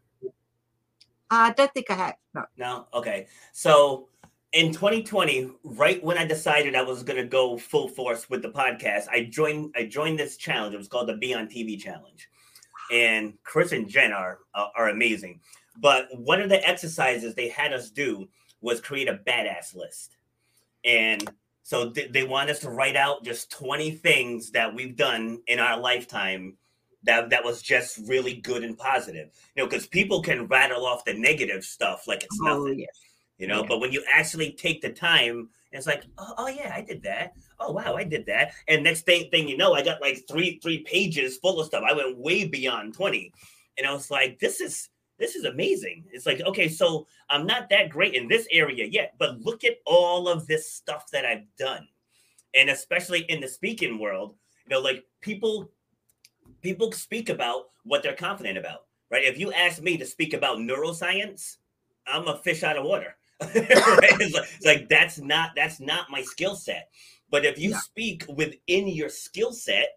[1.30, 2.14] I don't think I have.
[2.34, 2.44] No.
[2.56, 2.86] No.
[2.92, 3.28] Okay.
[3.52, 4.08] So
[4.52, 9.06] in 2020, right when I decided I was gonna go full force with the podcast,
[9.08, 10.74] I joined I joined this challenge.
[10.74, 12.28] It was called the Be on TV challenge,
[12.90, 15.40] and Chris and Jen are are, are amazing.
[15.78, 18.26] But one of the exercises they had us do
[18.60, 20.16] was create a badass list,
[20.84, 21.22] and
[21.62, 25.60] so th- they want us to write out just 20 things that we've done in
[25.60, 26.56] our lifetime
[27.06, 29.30] that that was just really good and positive.
[29.54, 32.88] You know, because people can rattle off the negative stuff like it's Oh, nothing yes.
[33.38, 33.68] you know Yeah.
[33.68, 37.32] but when you actually take the time it's like oh, oh yeah i did that
[37.60, 40.58] oh wow i did that and next thing, thing you know i got like three
[40.62, 43.30] three pages full of stuff i went way beyond 20
[43.76, 44.88] and i was like this is
[45.18, 49.12] this is amazing it's like okay so i'm not that great in this area yet
[49.18, 51.86] but look at all of this stuff that i've done
[52.54, 55.70] and especially in the speaking world you know like people
[56.66, 60.58] people speak about what they're confident about right if you ask me to speak about
[60.58, 61.56] neuroscience
[62.06, 64.16] i'm a fish out of water right?
[64.18, 66.88] It's like, it's like that's not that's not my skill set.
[67.30, 67.78] But if you Yeah.
[67.80, 69.88] speak within your skill set,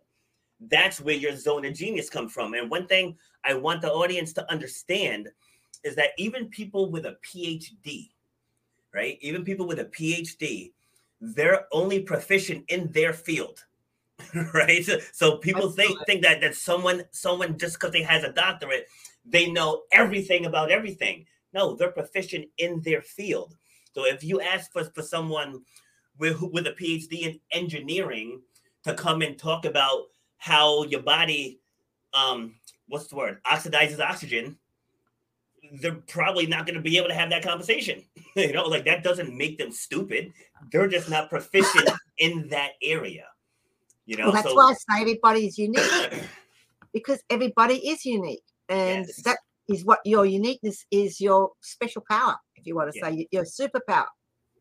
[0.60, 2.54] that's where your zone of genius come from.
[2.54, 5.30] And one thing I want the audience to understand
[5.86, 8.10] is that even people with a PhD,
[8.94, 9.18] right?
[9.22, 10.74] Even people with a PhD,
[11.22, 13.64] they're only proficient in their field.
[14.54, 14.86] right?
[15.14, 18.88] So, people think think that that someone someone just because they has a doctorate,
[19.26, 21.26] they know everything about everything.
[21.54, 23.56] No, they're proficient in their field.
[23.94, 25.62] So if you ask for, for someone
[26.18, 28.42] with, with a PhD in engineering
[28.84, 30.04] to come and talk about
[30.38, 31.60] how your body,
[32.14, 32.56] um,
[32.88, 34.58] what's the word, oxidizes oxygen,
[35.82, 38.04] they're probably not going to be able to have that conversation.
[38.36, 40.32] you know, like that doesn't make them stupid.
[40.72, 43.26] They're just not proficient in that area.
[44.10, 45.86] You know, Well, that's so why I say everybody is unique
[46.94, 48.42] because everybody is unique.
[48.68, 49.22] And Yes.
[49.22, 53.10] that is what your uniqueness is your special power, if you want to Yeah.
[53.10, 54.08] say your superpower.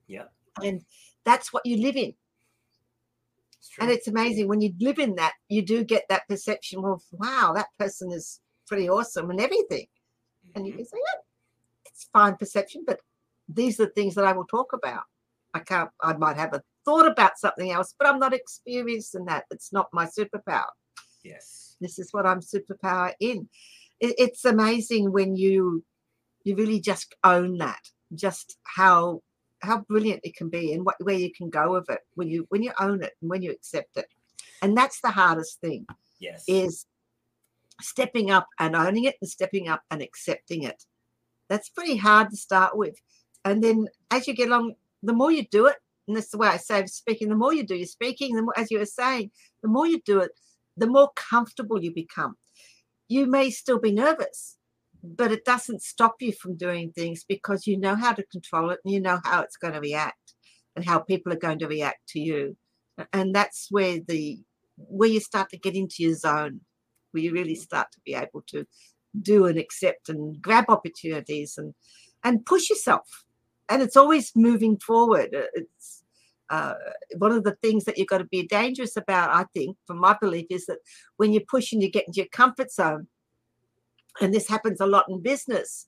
[0.06, 0.26] Yeah.
[0.62, 0.84] And
[1.24, 2.12] that's what you live in.
[3.58, 3.70] it's.
[3.80, 7.52] And it's amazing when you live in that, you do get that perception of, wow,
[7.54, 9.86] that person is pretty awesome and everything.
[10.54, 10.76] And you Mhm.
[10.76, 11.20] can say, yeah,
[11.86, 13.00] it's fine perception, but
[13.48, 15.04] these are the things that I will talk about.
[15.54, 19.26] I can't, I might have a thought about something else, but I'm not experienced in
[19.26, 19.44] that.
[19.50, 20.72] It's not my superpower.
[21.22, 21.76] yes.
[21.80, 23.48] This is what I'm superpower in.
[24.00, 25.84] It, it's amazing when you
[26.44, 27.82] you really just own that,
[28.14, 29.22] just how
[29.60, 32.46] how brilliant it can be and what where you can go with it when you
[32.48, 34.06] when you own it and when you accept it.
[34.62, 35.86] And that's the hardest thing
[36.20, 36.44] Yes.
[36.48, 36.86] is
[37.80, 40.80] stepping up and owning it and stepping up and accepting it.
[41.48, 42.96] That's pretty hard to start with.
[43.44, 45.76] And then as you get along, the more you do it,
[46.08, 48.58] and that's the way I say speaking, the more you do your speaking, the more,
[48.58, 49.30] as you were saying,
[49.62, 50.32] the more you do it,
[50.76, 52.34] the more comfortable you become.
[53.08, 54.56] You may still be nervous,
[55.02, 58.80] but it doesn't stop you from doing things because you know how to control it
[58.84, 60.34] and you know how it's going to react
[60.74, 62.56] and how people are going to react to you.
[63.12, 64.38] And that's where the
[64.76, 66.60] where you start to get into your zone,
[67.10, 68.64] where you really start to be able to
[69.20, 71.74] do and accept and grab opportunities and
[72.24, 73.24] and push yourself.
[73.68, 75.30] And it's always moving forward.
[75.32, 75.97] It's
[76.50, 76.74] uh,
[77.16, 80.16] one of the things that you've got to be dangerous about, I think, from my
[80.20, 80.78] belief, is that
[81.16, 83.08] when you push and you get into your comfort zone,
[84.20, 85.86] and this happens a lot in business,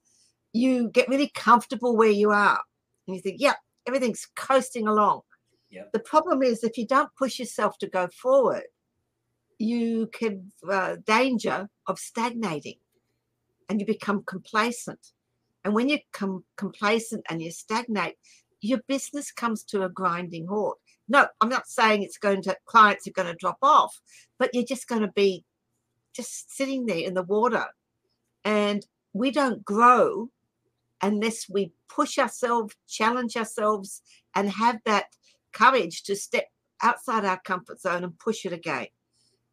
[0.53, 2.61] you get really comfortable where you are.
[3.07, 3.55] And you think, yeah,
[3.87, 5.23] everything's coasting along.
[5.71, 5.93] Yep.
[5.93, 8.65] The problem is if you don't push yourself to go forward,
[9.59, 12.77] you can uh, danger of stagnating
[13.69, 15.13] and you become complacent.
[15.65, 18.17] And when you come complacent and you stagnate,
[18.61, 20.79] your business comes to a grinding halt.
[21.09, 24.01] No, I'm not saying it's going to clients are going to drop off,
[24.39, 25.45] but you're just going to be
[26.13, 27.67] just sitting there in the water.
[28.45, 30.31] And we don't grow
[31.03, 34.03] unless we push ourselves, challenge ourselves,
[34.35, 35.07] and have that
[35.53, 36.47] courage to step
[36.83, 38.87] outside our comfort zone and push it again.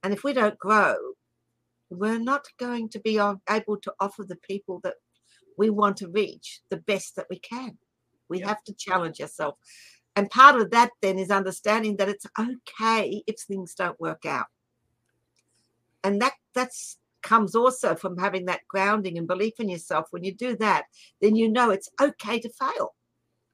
[0.04, 0.96] And if we don't grow,
[1.90, 4.96] we're not going to be able to offer the people that
[5.58, 7.78] we want to reach the best that we can.
[8.30, 8.48] We Yeah.
[8.50, 9.58] have to challenge ourselves.
[10.16, 14.48] And part of that then is understanding that it's okay if things don't work out.
[16.04, 20.08] And that that's comes also from having that grounding and belief in yourself.
[20.12, 20.86] When you do that,
[21.22, 22.96] then you know it's okay to fail.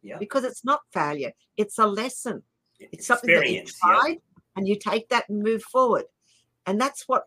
[0.02, 0.18] Yeah.
[0.20, 2.44] Because it's not failure, it's a lesson.
[2.80, 3.90] It's something that you Experience, yeah.
[3.90, 4.22] tried
[4.56, 6.06] and you take that and move forward.
[6.66, 7.24] And that's what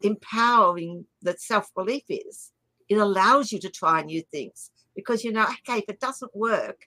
[0.00, 2.52] empowering that self belief is.
[2.88, 6.86] It allows you to try new things because you know, okay, if it doesn't work,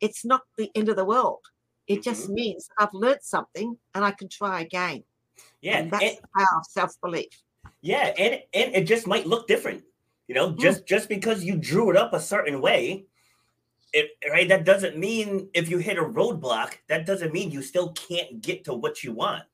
[0.00, 1.40] it's not the end of the world.
[1.86, 2.34] It just Mm-hmm.
[2.34, 5.04] means I've learned something and I can try again.
[5.60, 7.28] Yeah, and that's and- the power of self belief.
[7.82, 9.84] Yeah, and and it just might look different.
[10.28, 10.58] You know, Mm.
[10.58, 13.06] just just because you drew it up a certain way,
[13.92, 17.92] it right that doesn't mean if you hit a roadblock, that doesn't mean you still
[17.92, 19.44] can't get to what you want.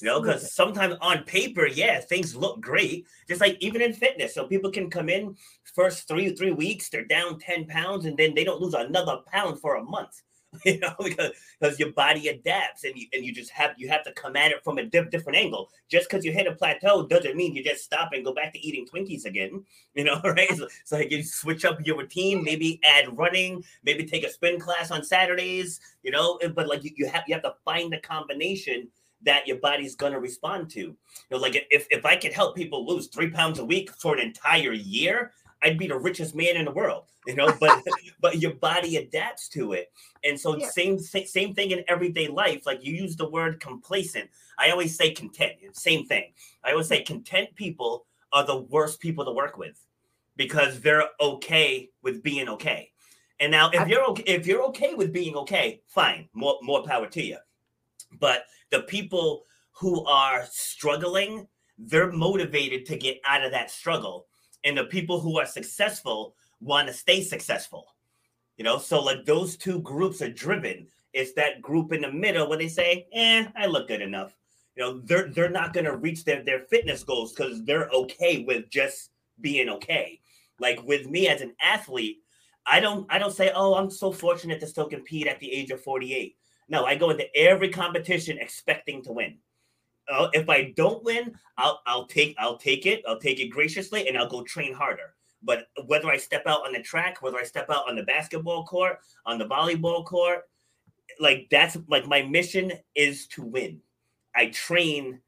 [0.00, 3.06] You know, because sometimes on paper, yeah, things look great.
[3.28, 5.36] Just like even in fitness, so people can come in
[5.74, 9.60] first three three weeks, they're down ten pounds, and then they don't lose another pound
[9.60, 10.22] for a month.
[10.64, 14.04] You know, because because your body adapts, and you and you just have you have
[14.04, 15.68] to come at it from a diff- different angle.
[15.90, 18.60] Just because you hit a plateau doesn't mean you just stop and go back to
[18.60, 19.64] eating Twinkies again.
[19.96, 20.50] You know, right?
[20.56, 24.60] So, so like you switch up your routine, maybe add running, maybe take a spin
[24.60, 25.80] class on Saturdays.
[26.04, 28.88] You know, but like you, you have you have to find the combination
[29.24, 30.80] that your body's gonna respond to.
[30.80, 30.96] You
[31.30, 34.20] know, like if if I could help people lose three pounds a week for an
[34.20, 37.04] entire year, I'd be the richest man in the world.
[37.26, 37.82] You know, but
[38.20, 39.92] but your body adapts to it,
[40.24, 40.68] and so Yeah.
[40.68, 42.66] same sa- same thing in everyday life.
[42.66, 44.30] Like you use the word complacent.
[44.58, 45.54] I always say content.
[45.72, 46.32] Same thing.
[46.62, 49.80] I always say content people are the worst people to work with
[50.36, 52.90] because they're okay with being okay.
[53.40, 57.06] And now, if you're okay, if you're okay with being okay, fine, more more power
[57.08, 57.38] to you.
[58.20, 61.46] But the people who are struggling,
[61.78, 64.26] they're motivated to get out of that struggle,
[64.64, 67.86] and the people who are successful want to stay successful.
[68.56, 70.86] You know, so like those two groups are driven.
[71.12, 74.36] It's that group in the middle where they say, "Eh, I look good enough."
[74.76, 78.44] You know, they're they're not going to reach their their fitness goals because they're okay
[78.44, 79.10] with just
[79.40, 80.20] being okay.
[80.60, 82.18] Like with me as an athlete,
[82.66, 85.70] I don't I don't say, "Oh, I'm so fortunate to still compete at the age
[85.70, 86.36] of 48."
[86.68, 89.36] No, I go into every competition expecting to win.
[90.08, 93.02] Uh, if I don't win, I'll I'll take I'll take it.
[93.06, 95.14] I'll take it graciously, and I'll go train harder.
[95.42, 98.64] But whether I step out on the track, whether I step out on the basketball
[98.64, 100.48] court, on the volleyball court,
[101.20, 103.80] like that's like my mission is to win.
[104.34, 105.20] I train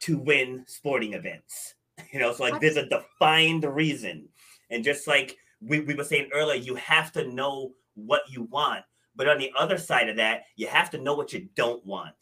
[0.00, 1.74] to win sporting events.
[2.12, 4.28] You know, so like there's a defined reason.
[4.70, 8.84] And just like we, we were saying earlier, you have to know what you want.
[9.14, 12.14] But on the other side of that, you have to know what you don't want.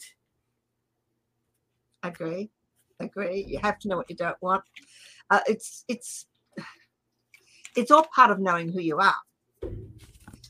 [2.03, 2.51] agree.
[2.99, 3.45] Agree.
[3.49, 4.63] You have to know what you don't want.
[5.31, 6.27] Uh, it's it's
[7.77, 9.15] it's all part of knowing who you are.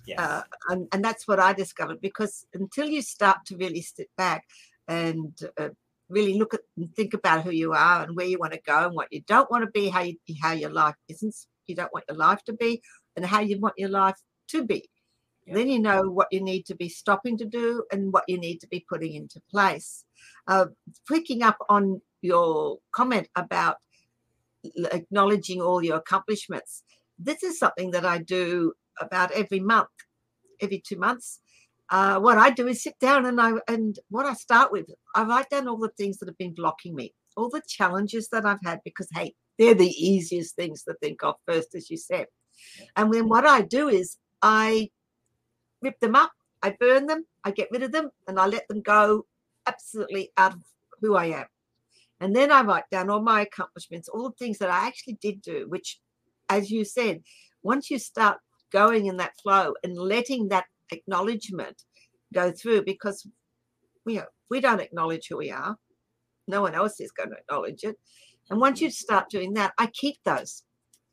[0.07, 0.18] Yes.
[0.18, 4.45] uh, and, and that's what i discovered because until you start to really step back
[4.88, 5.68] and uh,
[6.09, 8.86] really look at and think about who you are and where you want to go
[8.86, 11.34] and what you don't want to be how you how your life isn't
[11.66, 12.82] you don't want your life to be
[13.14, 14.16] and how you want your life
[14.49, 14.88] to be
[15.51, 15.57] Yeah.
[15.57, 18.59] then you know what you need to be stopping to do and what you need
[18.61, 20.05] to be putting into place.
[20.46, 20.66] Uh,
[21.09, 23.76] picking up on your comment about
[24.92, 26.82] acknowledging all your accomplishments
[27.18, 29.88] this is something that i do about every month
[30.61, 31.40] every two months.
[31.90, 35.22] Uh, what i do is sit down and i and what i start with i
[35.22, 38.61] write down all the things that have been blocking me all the challenges that i've
[38.64, 42.26] had because hey they're the easiest things to think of first as you said.
[42.96, 44.88] And then what i do is i
[45.83, 48.81] rip them up i burn them i get rid of them and i let them
[48.83, 49.24] go
[49.66, 50.62] absolutely out of
[51.01, 51.47] who I am.
[52.20, 55.41] And then I write down all my accomplishments, all the things that I actually did
[55.41, 55.99] do, which,
[56.49, 57.22] as you said,
[57.62, 58.39] once you start
[58.70, 61.85] going in that flow and letting that acknowledgement
[62.33, 63.26] go through, because
[64.07, 65.76] you know, we don't acknowledge who we are,
[66.47, 67.97] no one else is going to acknowledge it.
[68.51, 70.64] And once you start doing that, I keep those.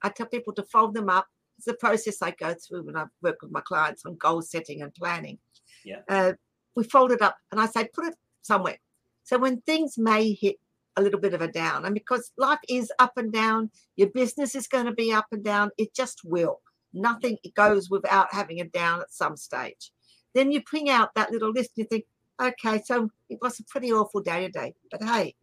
[0.01, 1.28] I tell people to fold them up.
[1.58, 4.82] It's a process I go through when I work with my clients on goal setting
[4.82, 5.39] and planning.
[5.84, 6.01] Yeah.
[6.08, 6.34] Uh,
[6.76, 8.78] we fold it up and I say, put it somewhere.
[9.24, 10.58] So when things may hit
[10.95, 14.55] a little bit of a down, and because life is up and down, your business
[14.55, 16.62] is going to be up and down, it just will.
[16.93, 19.91] Nothing goes without having a down at some stage.
[20.34, 22.05] Then you bring out that little list and you think,
[22.41, 25.36] okay, so it was a pretty awful day today, but hey,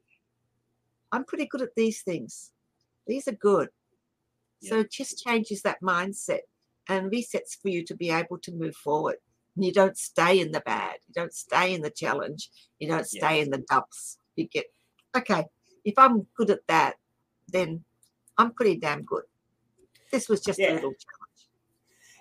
[1.13, 2.53] I'm pretty good at these things.
[3.07, 3.69] These are good.
[4.63, 6.41] So it just changes that mindset
[6.89, 9.17] and resets for you to be able to move forward.
[9.57, 10.97] And you don't stay in the bad.
[11.07, 12.51] You don't stay in the challenge.
[12.79, 14.19] You don't stay in the dumps.
[14.37, 14.67] You get,
[15.17, 15.45] okay,
[15.85, 16.95] if I'm good at that,
[17.49, 17.85] then
[18.39, 19.25] I'm pretty damn good.
[20.11, 20.73] This was just Yeah.
[20.73, 21.51] a little challenge.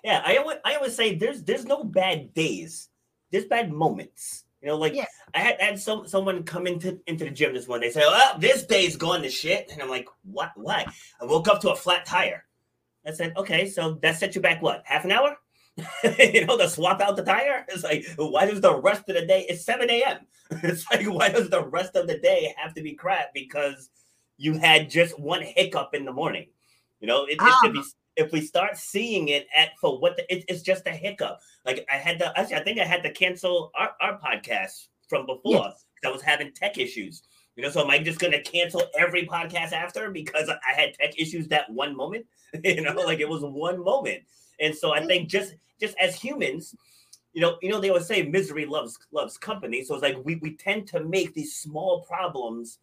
[0.04, 2.90] Yeah, I always I always say there's there's no bad days.
[3.32, 4.44] There's bad moments.
[4.64, 5.04] You know, like Yeah.
[5.34, 7.80] I had, had some someone come into into the gym this one.
[7.82, 10.52] They say, "Oh, this day's gone to shit," and I'm like, "What?
[10.56, 10.86] Why?"
[11.20, 12.46] I woke up to a flat tire.
[13.06, 14.82] I said, "Okay, so that set you back what?
[14.86, 15.36] Half an hour?"
[16.18, 17.66] you know, to swap out the tire.
[17.68, 19.44] It's like, why does the rest of the day?
[19.50, 20.20] It's seven a.m.
[20.62, 23.90] It's like, why does the rest of the day have to be crap because
[24.38, 26.46] you had just one hiccup in the morning?
[27.00, 27.60] You know, it, Ah.
[27.64, 27.84] if, we,
[28.16, 31.40] if we start seeing it at for what the, it, it's just a hiccup.
[31.64, 35.26] Like I had to, actually, I think I had to cancel our, our podcast from
[35.26, 35.84] before Yes.
[36.04, 37.22] I was having tech issues.
[37.56, 41.18] You know, so am I just gonna cancel every podcast after because I had tech
[41.18, 42.26] issues that one moment?
[42.64, 44.22] you know, like it was one moment.
[44.60, 46.74] And so I think just just as humans,
[47.32, 49.84] you know, you know, they always say misery loves loves company.
[49.84, 52.78] So it's like we, we tend to make these small problems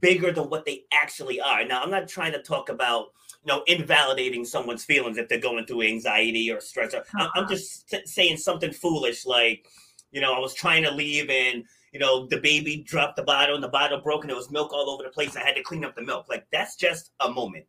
[0.00, 1.64] bigger than what they actually are.
[1.64, 3.08] Now, I'm not trying to talk about
[3.44, 6.94] you know invalidating someone's feelings if they're going through anxiety or stress.
[6.94, 7.54] Or- I'm- I'm uh-huh.
[7.54, 9.66] just t- saying something foolish like,
[10.12, 13.54] you know, I was trying to leave and you know the baby dropped the bottle
[13.54, 15.36] and the bottle broke and there was milk all over the place.
[15.36, 16.26] I had to clean up the milk.
[16.28, 17.66] Like that's just a moment.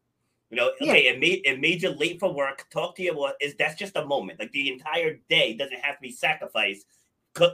[0.50, 0.92] You know, Yeah.
[0.92, 2.66] okay, it made it made you late for work.
[2.72, 4.40] Talk to you what is that's just a moment.
[4.40, 6.86] Like the entire day doesn't have to be sacrificed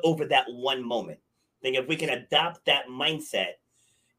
[0.03, 1.19] over that one moment.
[1.19, 3.53] I think if we can adopt that mindset,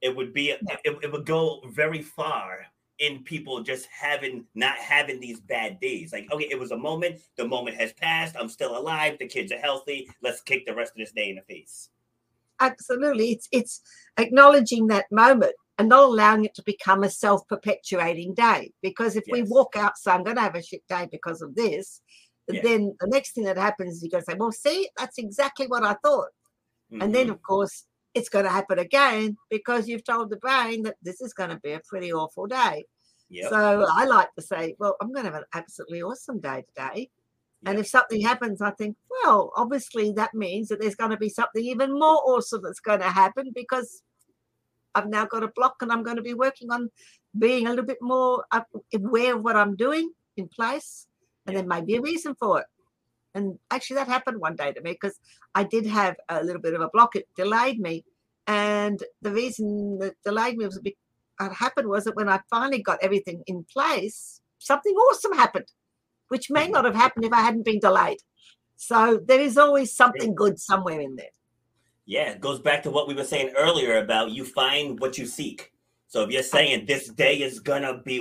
[0.01, 2.67] it would be it, it would go very far
[3.03, 6.13] in people just having not having these bad days.
[6.13, 9.51] Like, okay, it was a moment, the moment has passed, I'm still alive, the kids
[9.53, 11.91] are healthy, let's kick the rest of this day in the face.
[12.61, 13.81] absolutely it's it's
[14.19, 19.43] acknowledging that moment and not allowing it to become a self-perpetuating day because if we
[19.43, 22.01] walk out so i'm going to have a shit day because of this
[22.49, 22.61] Yeah.
[22.63, 25.67] then the next thing that happens is you're going to say well see that's exactly
[25.67, 26.29] what i thought
[27.01, 27.33] and then Mhm.
[27.35, 31.33] of course it's going to happen again because you've told the brain that this is
[31.33, 32.85] going to be a pretty awful day
[33.31, 33.51] Yep.
[33.51, 37.09] so i like to say well i'm going to have an absolutely awesome day today
[37.65, 37.85] and Yep.
[37.85, 41.65] if something happens, I think, well, obviously that means that there's going to be something
[41.65, 44.03] even more awesome that's going to happen because
[44.95, 46.91] I've now got a block and I'm going to be working on
[47.39, 48.63] being a little bit more uh,
[48.95, 51.07] aware of what I'm doing in place.
[51.47, 52.67] And there may be a reason for it.
[53.35, 55.19] And actually, that happened one day to me because
[55.55, 57.17] I did have a little bit of a block.
[57.17, 58.05] It delayed me.
[58.47, 60.95] And the reason that delayed me was a bit,
[61.39, 65.73] what happened was that when I finally got everything in place, something awesome happened
[66.33, 66.71] which may Mhm.
[66.71, 68.23] not have happened if I hadn't been delayed.
[68.77, 71.35] So there is always something good somewhere in there.
[72.07, 75.27] Yeah, it goes back to what we were saying earlier about you find what you
[75.27, 75.73] seek.
[76.09, 78.19] So if you're saying this day is gonna be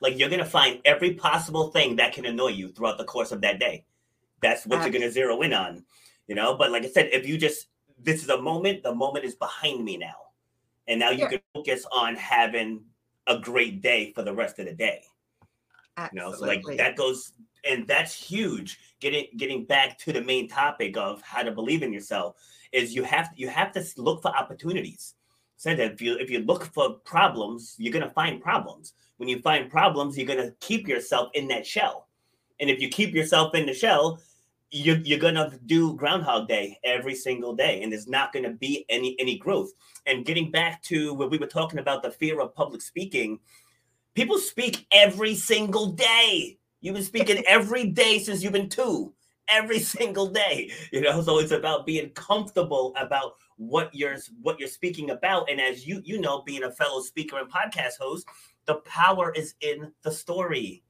[0.00, 3.42] like you're gonna find every possible thing that can annoy you throughout the course of
[3.42, 3.84] that day.
[4.42, 5.84] That's what you're gonna zero in on,
[6.26, 6.56] you know.
[6.56, 7.68] But like I said, if you just
[8.02, 10.16] this is a moment, the moment is behind me now,
[10.88, 12.82] and now you can focus on having
[13.26, 15.02] a great day for the rest of the day.
[16.12, 17.32] You know, so like that goes,
[17.68, 18.78] and that's huge.
[19.00, 22.36] Getting getting back to the main topic of how to believe in yourself
[22.72, 25.14] is you have you have to look for opportunities.
[25.56, 28.94] Said that if you if you look for problems, you're gonna find problems.
[29.18, 32.08] When you find problems, you're gonna keep yourself in that shell,
[32.60, 34.20] and if you keep yourself in the shell,
[34.70, 39.16] you're, you're gonna do Groundhog Day every single day, and there's not gonna be any
[39.18, 39.70] any growth.
[40.06, 43.40] And getting back to what we were talking about, the fear of public speaking,
[44.14, 46.58] people speak every single day.
[46.80, 49.12] You've been speaking every day since you've been two,
[49.48, 50.70] every single day.
[50.92, 55.50] You know, so it's about being comfortable about what you're what you're speaking about.
[55.50, 58.26] And as you you know, being a fellow speaker and podcast host,
[58.66, 60.84] the power is in the story.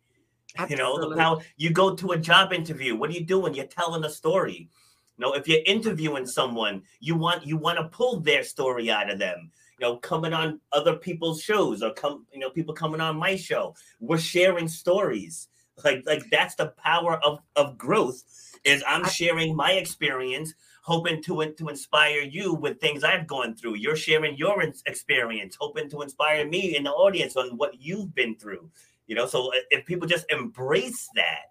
[0.69, 1.41] You know, the power.
[1.57, 2.97] You go to a job interview.
[2.97, 3.55] What are you doing?
[3.55, 4.69] You're telling a story.
[5.17, 9.11] You know, if you're interviewing someone, you want you want to pull their story out
[9.11, 9.51] of them.
[9.79, 13.37] You know, coming on other people's shows or come, you know, people coming on my
[13.37, 13.75] show.
[14.01, 15.49] We're sharing stories.
[15.85, 18.23] Like like that's the power of of growth.
[18.65, 23.77] Is I'm sharing my experience, hoping to to inspire you with things I've gone through.
[23.77, 28.37] You're sharing your experience, hoping to inspire me in the audience on what you've been
[28.37, 28.71] through.
[29.11, 31.47] You know, so uh, if people just embrace that,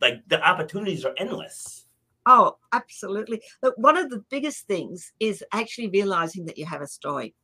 [0.00, 1.86] like the opportunities are endless.
[2.24, 3.42] Oh, absolutely.
[3.64, 7.34] Look, one of the biggest things is actually realizing that you have a story.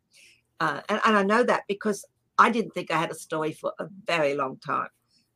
[0.60, 2.06] Uh, and, and I know that because
[2.38, 4.86] I didn't think I had a story for a very long time.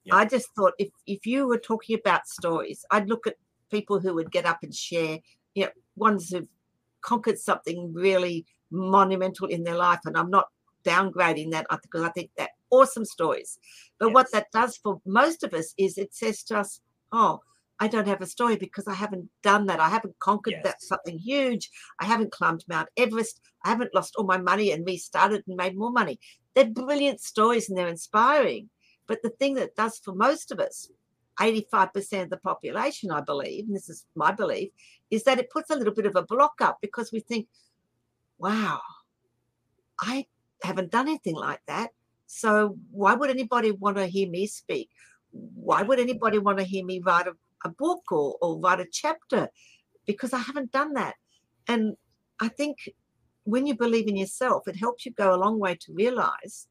[0.04, 0.14] Yeah.
[0.14, 3.34] I just thought if, if you were talking about stories, I'd look at
[3.68, 5.18] people who would get up and share,
[5.56, 6.46] you know, ones who've
[7.00, 10.00] conquered something really monumental in their life.
[10.04, 10.46] And I'm not
[10.84, 13.58] downgrading that because I think they're awesome stories.
[13.98, 16.80] But what that does for most of us is it says to us,
[17.12, 17.40] oh,
[17.82, 19.80] I don't have a story because I haven't done that.
[19.80, 21.70] I haven't conquered that something huge.
[21.98, 23.40] I haven't climbed Mount Everest.
[23.64, 26.20] I haven't lost all my money and restarted and made more money.
[26.54, 28.68] They're brilliant stories and they're inspiring.
[29.06, 30.90] But the thing that does for most of us,
[31.40, 34.70] 85% of the population, I believe, and this is my belief,
[35.10, 37.48] is that it puts a little bit of a block up because we think,
[38.38, 38.82] wow,
[39.98, 40.26] I
[40.62, 41.90] haven't done anything like that.
[42.26, 44.90] So why would anybody want to hear me speak?
[45.32, 47.32] Why would anybody want to hear me write a,
[47.64, 49.48] a book or, or write a chapter?
[50.06, 51.14] Because I haven't done that.
[51.66, 51.96] And
[52.40, 52.78] I think
[53.44, 56.68] when you believe in yourself, it helps you go a long way to realize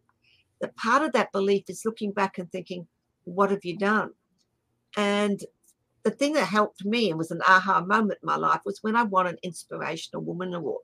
[0.61, 2.87] that part of that belief is looking back and thinking,
[3.23, 4.11] what have you done?
[4.97, 5.39] And
[6.03, 8.95] the thing that helped me and was an aha moment in my life was when
[8.95, 10.83] I won an Inspirational Woman Award.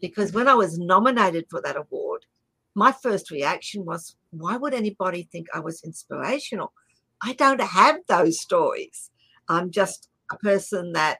[0.00, 2.24] Because when I was nominated for that award,
[2.74, 6.72] my first reaction was, why would anybody think I was inspirational?
[7.22, 9.10] I don't have those stories.
[9.48, 11.18] I'm just a person that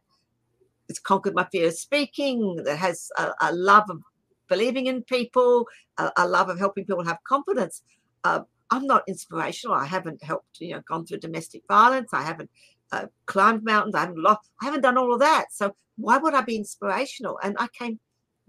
[0.88, 4.02] has conquered my fear of speaking, that has a, a love of
[4.48, 5.66] believing in people,
[5.98, 7.82] a, a, love of helping people have confidence.
[8.24, 8.40] Uh,
[8.70, 9.76] I'm not inspirational.
[9.76, 12.11] I haven't helped, you know, gone through domestic violence.
[12.12, 12.50] I haven't
[12.92, 13.94] uh, climbed mountains.
[13.94, 14.50] I haven't lost.
[14.61, 15.46] I haven't done all of that.
[15.52, 17.38] So why would I be inspirational?
[17.42, 17.98] And I came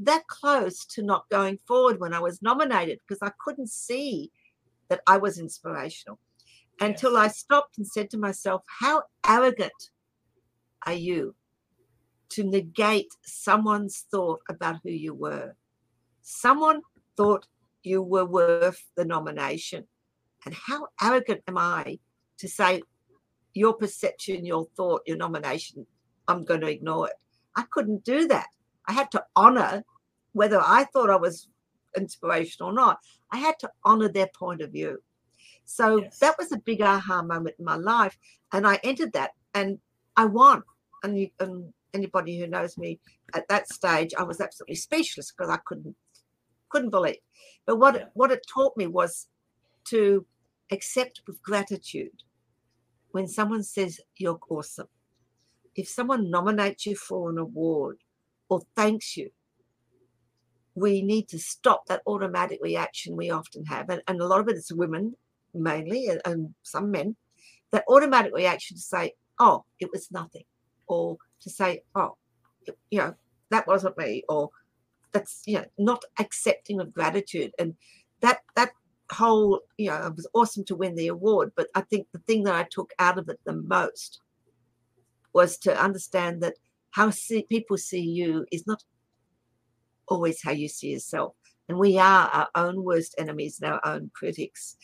[0.05, 4.31] that close to not going forward when I was nominated because I couldn't see
[4.89, 6.19] that I was inspirational
[6.79, 6.89] yes.
[6.89, 9.91] until I stopped and said to myself, "How arrogant
[10.85, 11.35] are you
[12.29, 15.55] to negate someone's thought about who you were?
[16.21, 16.81] Someone
[17.15, 17.47] thought
[17.83, 19.87] you were worth the nomination."
[20.45, 21.99] And how arrogant am I
[22.39, 22.81] to say
[23.53, 25.85] your perception, your thought, your nomination,
[26.27, 27.15] I'm going to ignore it?
[27.55, 28.47] I couldn't do that.
[28.87, 29.83] I had to honor
[30.33, 31.47] whether I thought I was
[31.95, 32.99] inspirational or not.
[33.31, 35.01] I had to honor their point of view.
[35.65, 36.19] So yes.
[36.19, 38.17] that was a big aha moment in my life.
[38.51, 39.79] And I entered that and
[40.17, 40.63] I won.
[41.03, 42.99] And, you, and anybody who knows me
[43.33, 45.95] at that stage, I was absolutely speechless because I couldn't
[46.69, 47.17] couldn't believe.
[47.65, 48.05] But what yeah.
[48.13, 49.27] what it taught me was
[49.89, 50.25] to
[50.71, 52.23] accept with gratitude
[53.11, 54.87] when someone says you're awesome.
[55.75, 57.97] If someone nominates you for an award
[58.51, 59.29] or thanks you,
[60.75, 63.89] we need to stop that automatic reaction we often have.
[63.89, 65.15] And, and a lot of it is women
[65.53, 67.15] mainly, and, and some men,
[67.71, 70.43] that automatic reaction to say, oh, it was nothing,
[70.87, 72.17] or to say, oh,
[72.89, 73.15] you know,
[73.51, 74.49] that wasn't me, or
[75.13, 77.51] that's, you know, not accepting of gratitude.
[77.57, 77.75] And
[78.19, 78.71] that, that
[79.11, 81.53] whole, you know, it was awesome to win the award.
[81.55, 84.19] But I think the thing that I took out of it the most
[85.33, 86.55] was to understand that
[86.91, 88.83] how see, people see you is not
[90.07, 91.35] always how you see yourself.
[91.69, 94.75] And we are our own worst enemies and our own critics.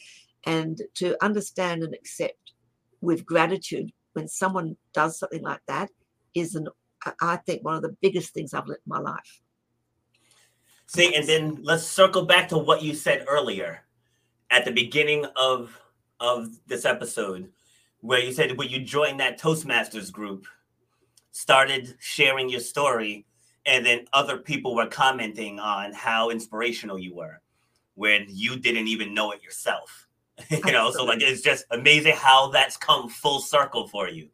[0.45, 2.53] And to understand and accept
[3.01, 5.89] with gratitude when someone does something like that
[6.33, 6.67] is an
[7.21, 9.41] I think one of the biggest things I've learned in my life.
[10.87, 13.83] See, and then let's circle back to what you said earlier
[14.49, 15.79] at the beginning of
[16.19, 17.51] of this episode,
[17.99, 20.47] where you said when you joined that Toastmasters group,
[21.37, 23.23] started sharing your story,
[23.67, 27.41] and then other people were commenting on how inspirational you were
[27.93, 30.07] when you didn't even know it yourself.
[30.49, 34.29] you know, so like it's just amazing how that's come full circle for you.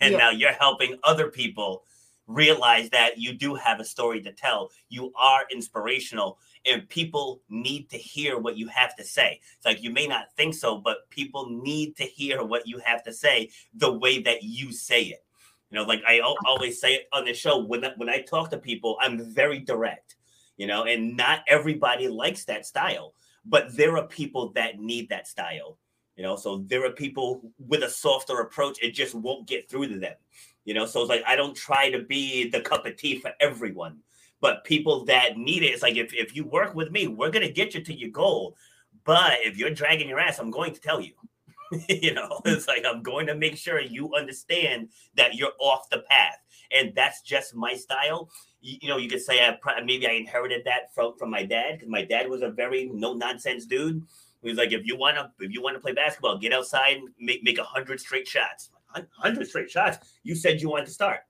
[0.00, 0.18] And yeah.
[0.18, 1.84] now you're helping other people
[2.28, 4.70] realize that you do have a story to tell.
[4.88, 9.40] You are inspirational and people need to hear what you have to say.
[9.56, 13.02] It's like you may not think so, but people need to hear what you have
[13.04, 15.24] to say the way that you say it.
[15.70, 18.58] You know, like I always say on the show when I, when I talk to
[18.58, 20.16] people, I'm very direct.
[20.56, 25.26] You know, and not everybody likes that style, but there are people that need that
[25.26, 25.78] style.
[26.16, 29.88] You know, so there are people with a softer approach, it just won't get through
[29.88, 30.14] to them.
[30.64, 33.32] You know, so it's like I don't try to be the cup of tea for
[33.40, 33.98] everyone,
[34.40, 37.50] but people that need it, it's like if, if you work with me, we're gonna
[37.50, 38.56] get you to your goal.
[39.04, 41.12] But if you're dragging your ass, I'm going to tell you.
[41.88, 46.04] you know, it's like I'm going to make sure you understand that you're off the
[46.10, 46.38] path,
[46.76, 48.30] and that's just my style.
[48.60, 51.74] You, you know, you could say I, maybe I inherited that from from my dad
[51.74, 54.02] because my dad was a very no nonsense dude.
[54.42, 56.98] He was like, if you want to, if you want to play basketball, get outside,
[56.98, 58.70] and make make a hundred straight shots.
[59.16, 59.98] Hundred straight shots.
[60.22, 61.20] You said you wanted to start.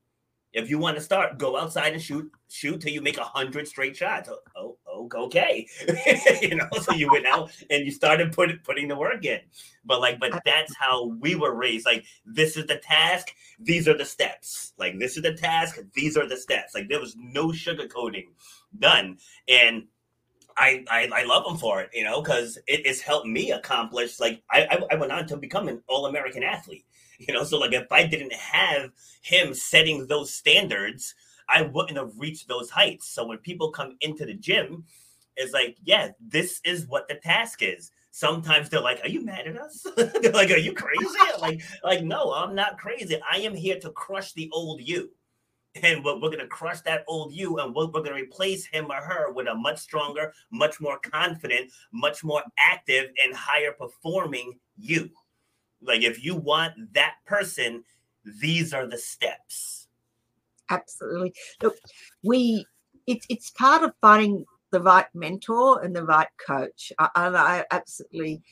[0.54, 3.68] If you want to start, go outside and shoot, shoot till you make a hundred
[3.68, 4.30] straight shots.
[4.56, 5.66] Oh, oh, okay.
[6.42, 9.40] you know, so you went out and you started putting putting the work in.
[9.84, 11.84] But like, but that's how we were raised.
[11.84, 14.72] Like, this is the task, these are the steps.
[14.78, 16.74] Like, this is the task, these are the steps.
[16.74, 18.28] Like, there was no sugarcoating
[18.78, 19.18] done.
[19.48, 19.84] And
[20.56, 24.20] I, I, I love him for it, you know, because it has helped me accomplish.
[24.20, 26.84] Like I, I, I went on to become an All American athlete,
[27.18, 28.90] you know so like if i didn't have
[29.22, 31.14] him setting those standards
[31.48, 34.84] i wouldn't have reached those heights so when people come into the gym
[35.36, 39.48] it's like yeah this is what the task is sometimes they're like, "Are you mad
[39.48, 43.20] at us?" they're like, "Are you crazy?" like, like no, I'm not crazy.
[43.30, 45.10] I am here to crush the old you,
[45.82, 49.02] and we're, we're gonna crush that old you, and we're, we're gonna replace him or
[49.02, 55.10] her with a much stronger, much more confident, much more active, and higher performing you.
[55.84, 57.84] Like, if you want that person,
[58.40, 59.88] these are the steps.
[60.70, 61.34] Absolutely.
[61.62, 61.76] Look,
[62.22, 62.66] we
[63.06, 66.92] it, it's part of finding the right mentor and the right coach.
[66.98, 68.42] I, I absolutely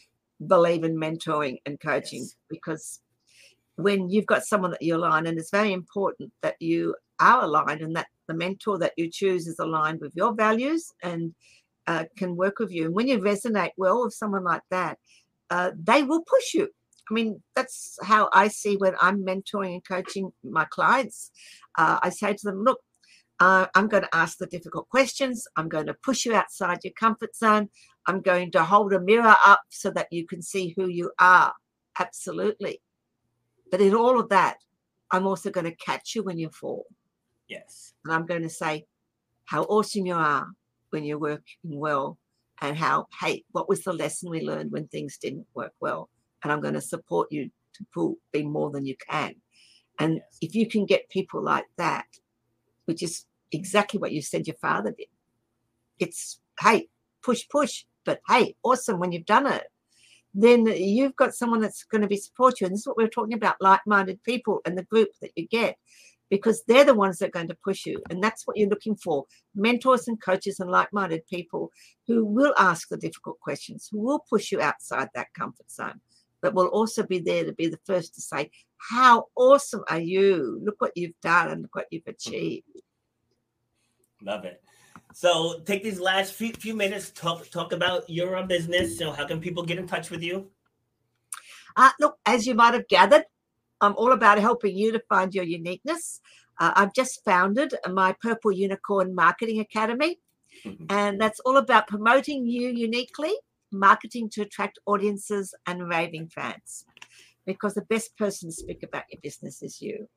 [0.46, 2.36] believe in mentoring and coaching yes.
[2.48, 3.00] because
[3.76, 7.80] when you've got someone that you align, and it's very important that you are aligned
[7.80, 11.34] and that the mentor that you choose is aligned with your values and
[11.86, 12.86] uh, can work with you.
[12.86, 14.98] And when you resonate well with someone like that,
[15.50, 16.68] uh, they will push you.
[17.12, 21.30] I mean, that's how I see when I'm mentoring and coaching my clients.
[21.76, 22.80] Uh, I say to them, look,
[23.38, 25.46] uh, I'm going to ask the difficult questions.
[25.56, 27.68] I'm going to push you outside your comfort zone.
[28.06, 31.52] I'm going to hold a mirror up so that you can see who you are.
[31.98, 32.80] Absolutely.
[33.70, 34.56] But in all of that,
[35.10, 36.86] I'm also going to catch you when you fall.
[37.46, 37.92] Yes.
[38.06, 38.86] And I'm going to say
[39.44, 40.46] how awesome you are
[40.88, 42.16] when you're working well
[42.62, 46.08] and how, hey, what was the lesson we learned when things didn't work well?
[46.42, 49.34] And I'm going to support you to pull, be more than you can.
[49.98, 50.38] And yes.
[50.40, 52.06] if you can get people like that,
[52.86, 55.06] which is exactly what you said your father did.
[55.98, 56.88] It's, hey,
[57.22, 59.64] push, push, but hey, awesome when you've done it.
[60.34, 62.66] Then you've got someone that's going to be support you.
[62.66, 65.46] And this is what we are talking about like-minded people and the group that you
[65.46, 65.76] get
[66.30, 68.02] because they're the ones that are going to push you.
[68.08, 71.70] And that's what you're looking for mentors and coaches and like minded people
[72.06, 76.00] who will ask the difficult questions, who will push you outside that comfort zone,
[76.42, 80.60] but will also be there to be the first to say, How awesome are you?
[80.62, 82.66] Look what you've done and look what you've achieved.
[84.20, 84.62] Love it.
[85.14, 88.98] So take these last few, few minutes talk talk about your business.
[88.98, 90.50] So how can people get in touch with you?
[91.76, 93.24] Uh, look, as you might have gathered,
[93.80, 96.20] I'm all about helping you to find your uniqueness.
[96.58, 100.18] Uh, I've just founded my Purple Unicorn Marketing Academy,
[100.64, 100.84] mm-hmm.
[100.90, 103.34] and that's all about promoting you uniquely,
[103.72, 106.84] marketing to attract audiences and raving fans.
[107.44, 110.08] Because the best person to speak about your business is you.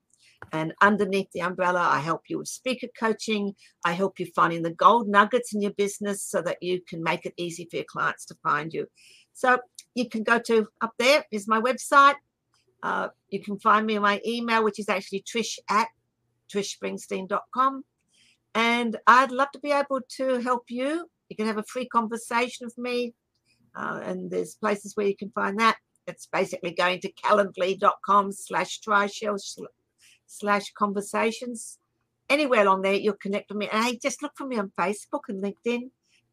[0.51, 3.55] And underneath the umbrella, I help you with speaker coaching.
[3.83, 7.25] I help you finding the gold nuggets in your business so that you can make
[7.25, 8.87] it easy for your clients to find you.
[9.33, 9.59] So
[9.95, 12.15] you can go to up there is my website.
[12.83, 15.87] Uh, you can find me on my email, which is actually trish at
[16.53, 17.83] trishspringsteen.com.
[18.53, 21.09] And I'd love to be able to help you.
[21.29, 23.13] You can have a free conversation with me.
[23.75, 25.77] Uh, and there's places where you can find that.
[26.07, 29.39] It's basically going to calendly.com slash trishaw
[30.27, 31.79] slash conversations.
[32.29, 33.69] Anywhere along there, you'll connect with me.
[33.71, 35.89] And hey, just look for me on Facebook and LinkedIn.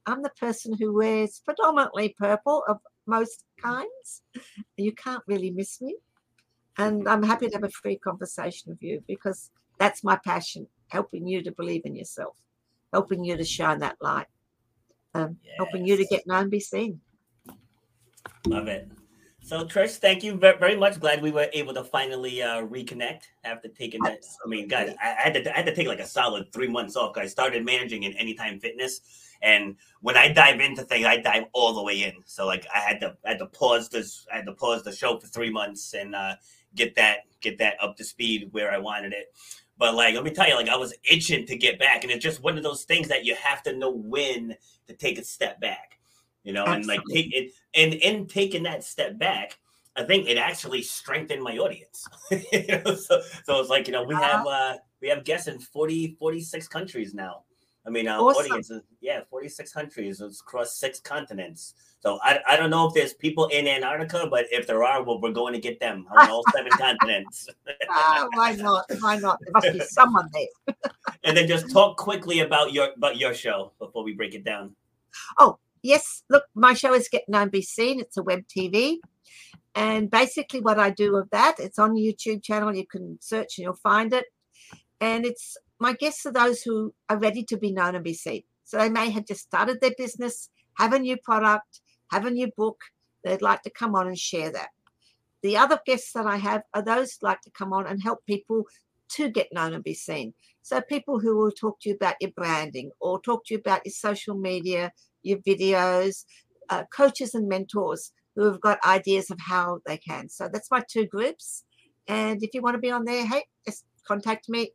[0.06, 4.22] I'm the person who wears predominantly purple of most kinds.
[4.76, 5.96] You can't really miss me.
[6.78, 11.26] And I'm happy to have a free conversation with you because that's my passion, helping
[11.26, 12.36] you to believe in yourself,
[12.92, 14.26] helping you to shine that light,
[15.14, 15.54] um, yes.
[15.58, 17.00] helping you to get known, be seen.
[18.46, 18.90] Love it.
[19.44, 21.00] So Trish, thank you very much.
[21.00, 24.20] Glad we were able to finally uh, reconnect after taking that.
[24.44, 26.94] I mean, God, I, had to I had to take like a solid three months
[26.94, 27.16] off.
[27.16, 29.00] I started managing in Anytime Fitness,
[29.42, 32.14] and when I dive into things, I dive all the way in.
[32.24, 34.92] So like I had to I had to pause this I had to pause the
[34.92, 36.36] show for three months and uh,
[36.76, 39.34] get that get that up to speed where I wanted it.
[39.76, 42.22] But like, let me tell you, like I was itching to get back, and it's
[42.22, 44.54] just one of those things that you have to know when
[44.86, 45.98] to take a step back
[46.44, 46.94] you know, Absolutely.
[46.94, 49.58] and like take it and in taking that step back,
[49.96, 52.06] I think it actually strengthened my audience.
[52.30, 54.38] you know, so so it's like, you know, we uh-huh.
[54.38, 57.44] have uh we have guests in 40, 46 countries now.
[57.84, 58.46] I mean, uh, awesome.
[58.46, 61.74] audiences, yeah, 46 countries it's across six continents.
[61.98, 65.20] So I, I don't know if there's people in Antarctica, but if there are, well,
[65.20, 67.48] we're going to get them on all seven continents.
[67.66, 68.84] uh, why not?
[69.00, 69.40] Why not?
[69.40, 70.74] There must be someone there.
[71.24, 74.74] and then just talk quickly about your about your show before we break it down.
[75.38, 78.00] Oh, yes, look, my show is Get Known Be Seen.
[78.00, 78.98] It's a web TV.
[79.74, 82.74] And basically, what I do of that, it's on YouTube channel.
[82.74, 84.26] You can search and you'll find it.
[85.00, 88.42] And it's my guests are those who are ready to be known and be seen.
[88.64, 91.80] So they may have just started their business, have a new product,
[92.10, 92.80] have a new book.
[93.24, 94.68] They'd like to come on and share that.
[95.42, 98.64] The other guests that I have are those like to come on and help people
[99.16, 100.34] to get known and be seen.
[100.62, 103.84] So people who will talk to you about your branding or talk to you about
[103.84, 104.92] your social media,
[105.22, 106.24] your videos,
[106.70, 110.28] uh, coaches and mentors who have got ideas of how they can.
[110.28, 111.64] So that's my two groups.
[112.08, 114.72] And if you want to be on there, hey, just contact me,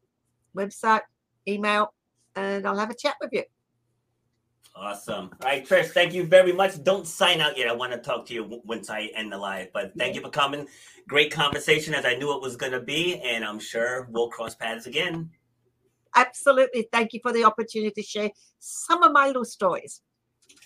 [0.55, 1.01] website,
[1.47, 1.93] email,
[2.35, 3.43] and I'll have a chat with you.
[4.75, 5.31] Awesome.
[5.41, 6.83] All right, Trish, thank you very much.
[6.83, 7.67] Don't sign out yet.
[7.67, 10.29] I want to talk to you once I end the live, but thank you for
[10.29, 10.67] coming.
[11.07, 14.53] Great conversation as I knew it was going to be, and I'm sure we'll cross
[14.53, 15.31] paths again.
[16.15, 16.87] Absolutely.
[16.91, 18.29] Thank you for the opportunity to share
[18.59, 20.01] some of my little stories.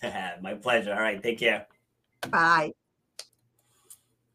[0.41, 0.93] my pleasure.
[0.93, 1.67] All right, take care.
[2.29, 2.73] Bye.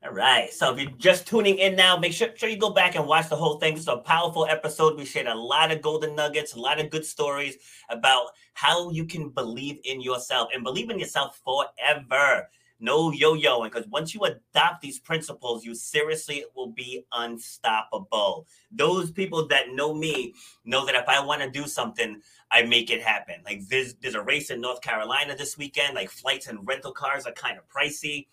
[0.04, 0.52] All right.
[0.52, 3.28] So if you're just tuning in now, make sure, sure you go back and watch
[3.28, 3.76] the whole thing.
[3.76, 4.96] It's a powerful episode.
[4.96, 7.56] We shared a lot of golden nuggets, a lot of good stories
[7.88, 12.48] about how you can believe in yourself and believe in yourself forever.
[12.78, 18.46] No yo-yoing, because once you adopt these principles, you seriously will be unstoppable.
[18.70, 22.20] Those people that know me know that if I want to do something,
[22.50, 23.36] I make it happen.
[23.44, 25.94] Like there's there's a race in North Carolina this weekend.
[25.94, 28.26] Like flights and rental cars are kind of pricey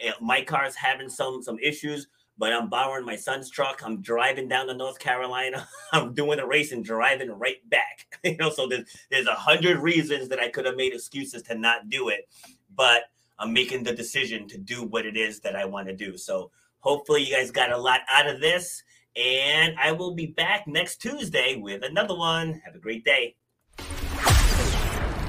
[0.00, 2.08] eh, my car's having some some issues,
[2.38, 3.82] but I'm borrowing my son's truck.
[3.84, 5.68] I'm driving down to North Carolina.
[5.92, 8.06] I'm doing a race and driving right back.
[8.24, 11.54] you know, so there's there's a hundred reasons that I could have made excuses to
[11.54, 12.28] not do it,
[12.74, 13.04] but
[13.38, 16.16] I'm making the decision to do what it is that I want to do.
[16.16, 16.50] So
[16.80, 18.82] hopefully you guys got a lot out of this.
[19.16, 22.60] And I will be back next Tuesday with another one.
[22.64, 23.36] Have a great day.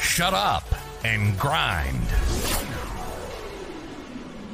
[0.00, 0.64] shut up
[1.04, 2.00] and grind.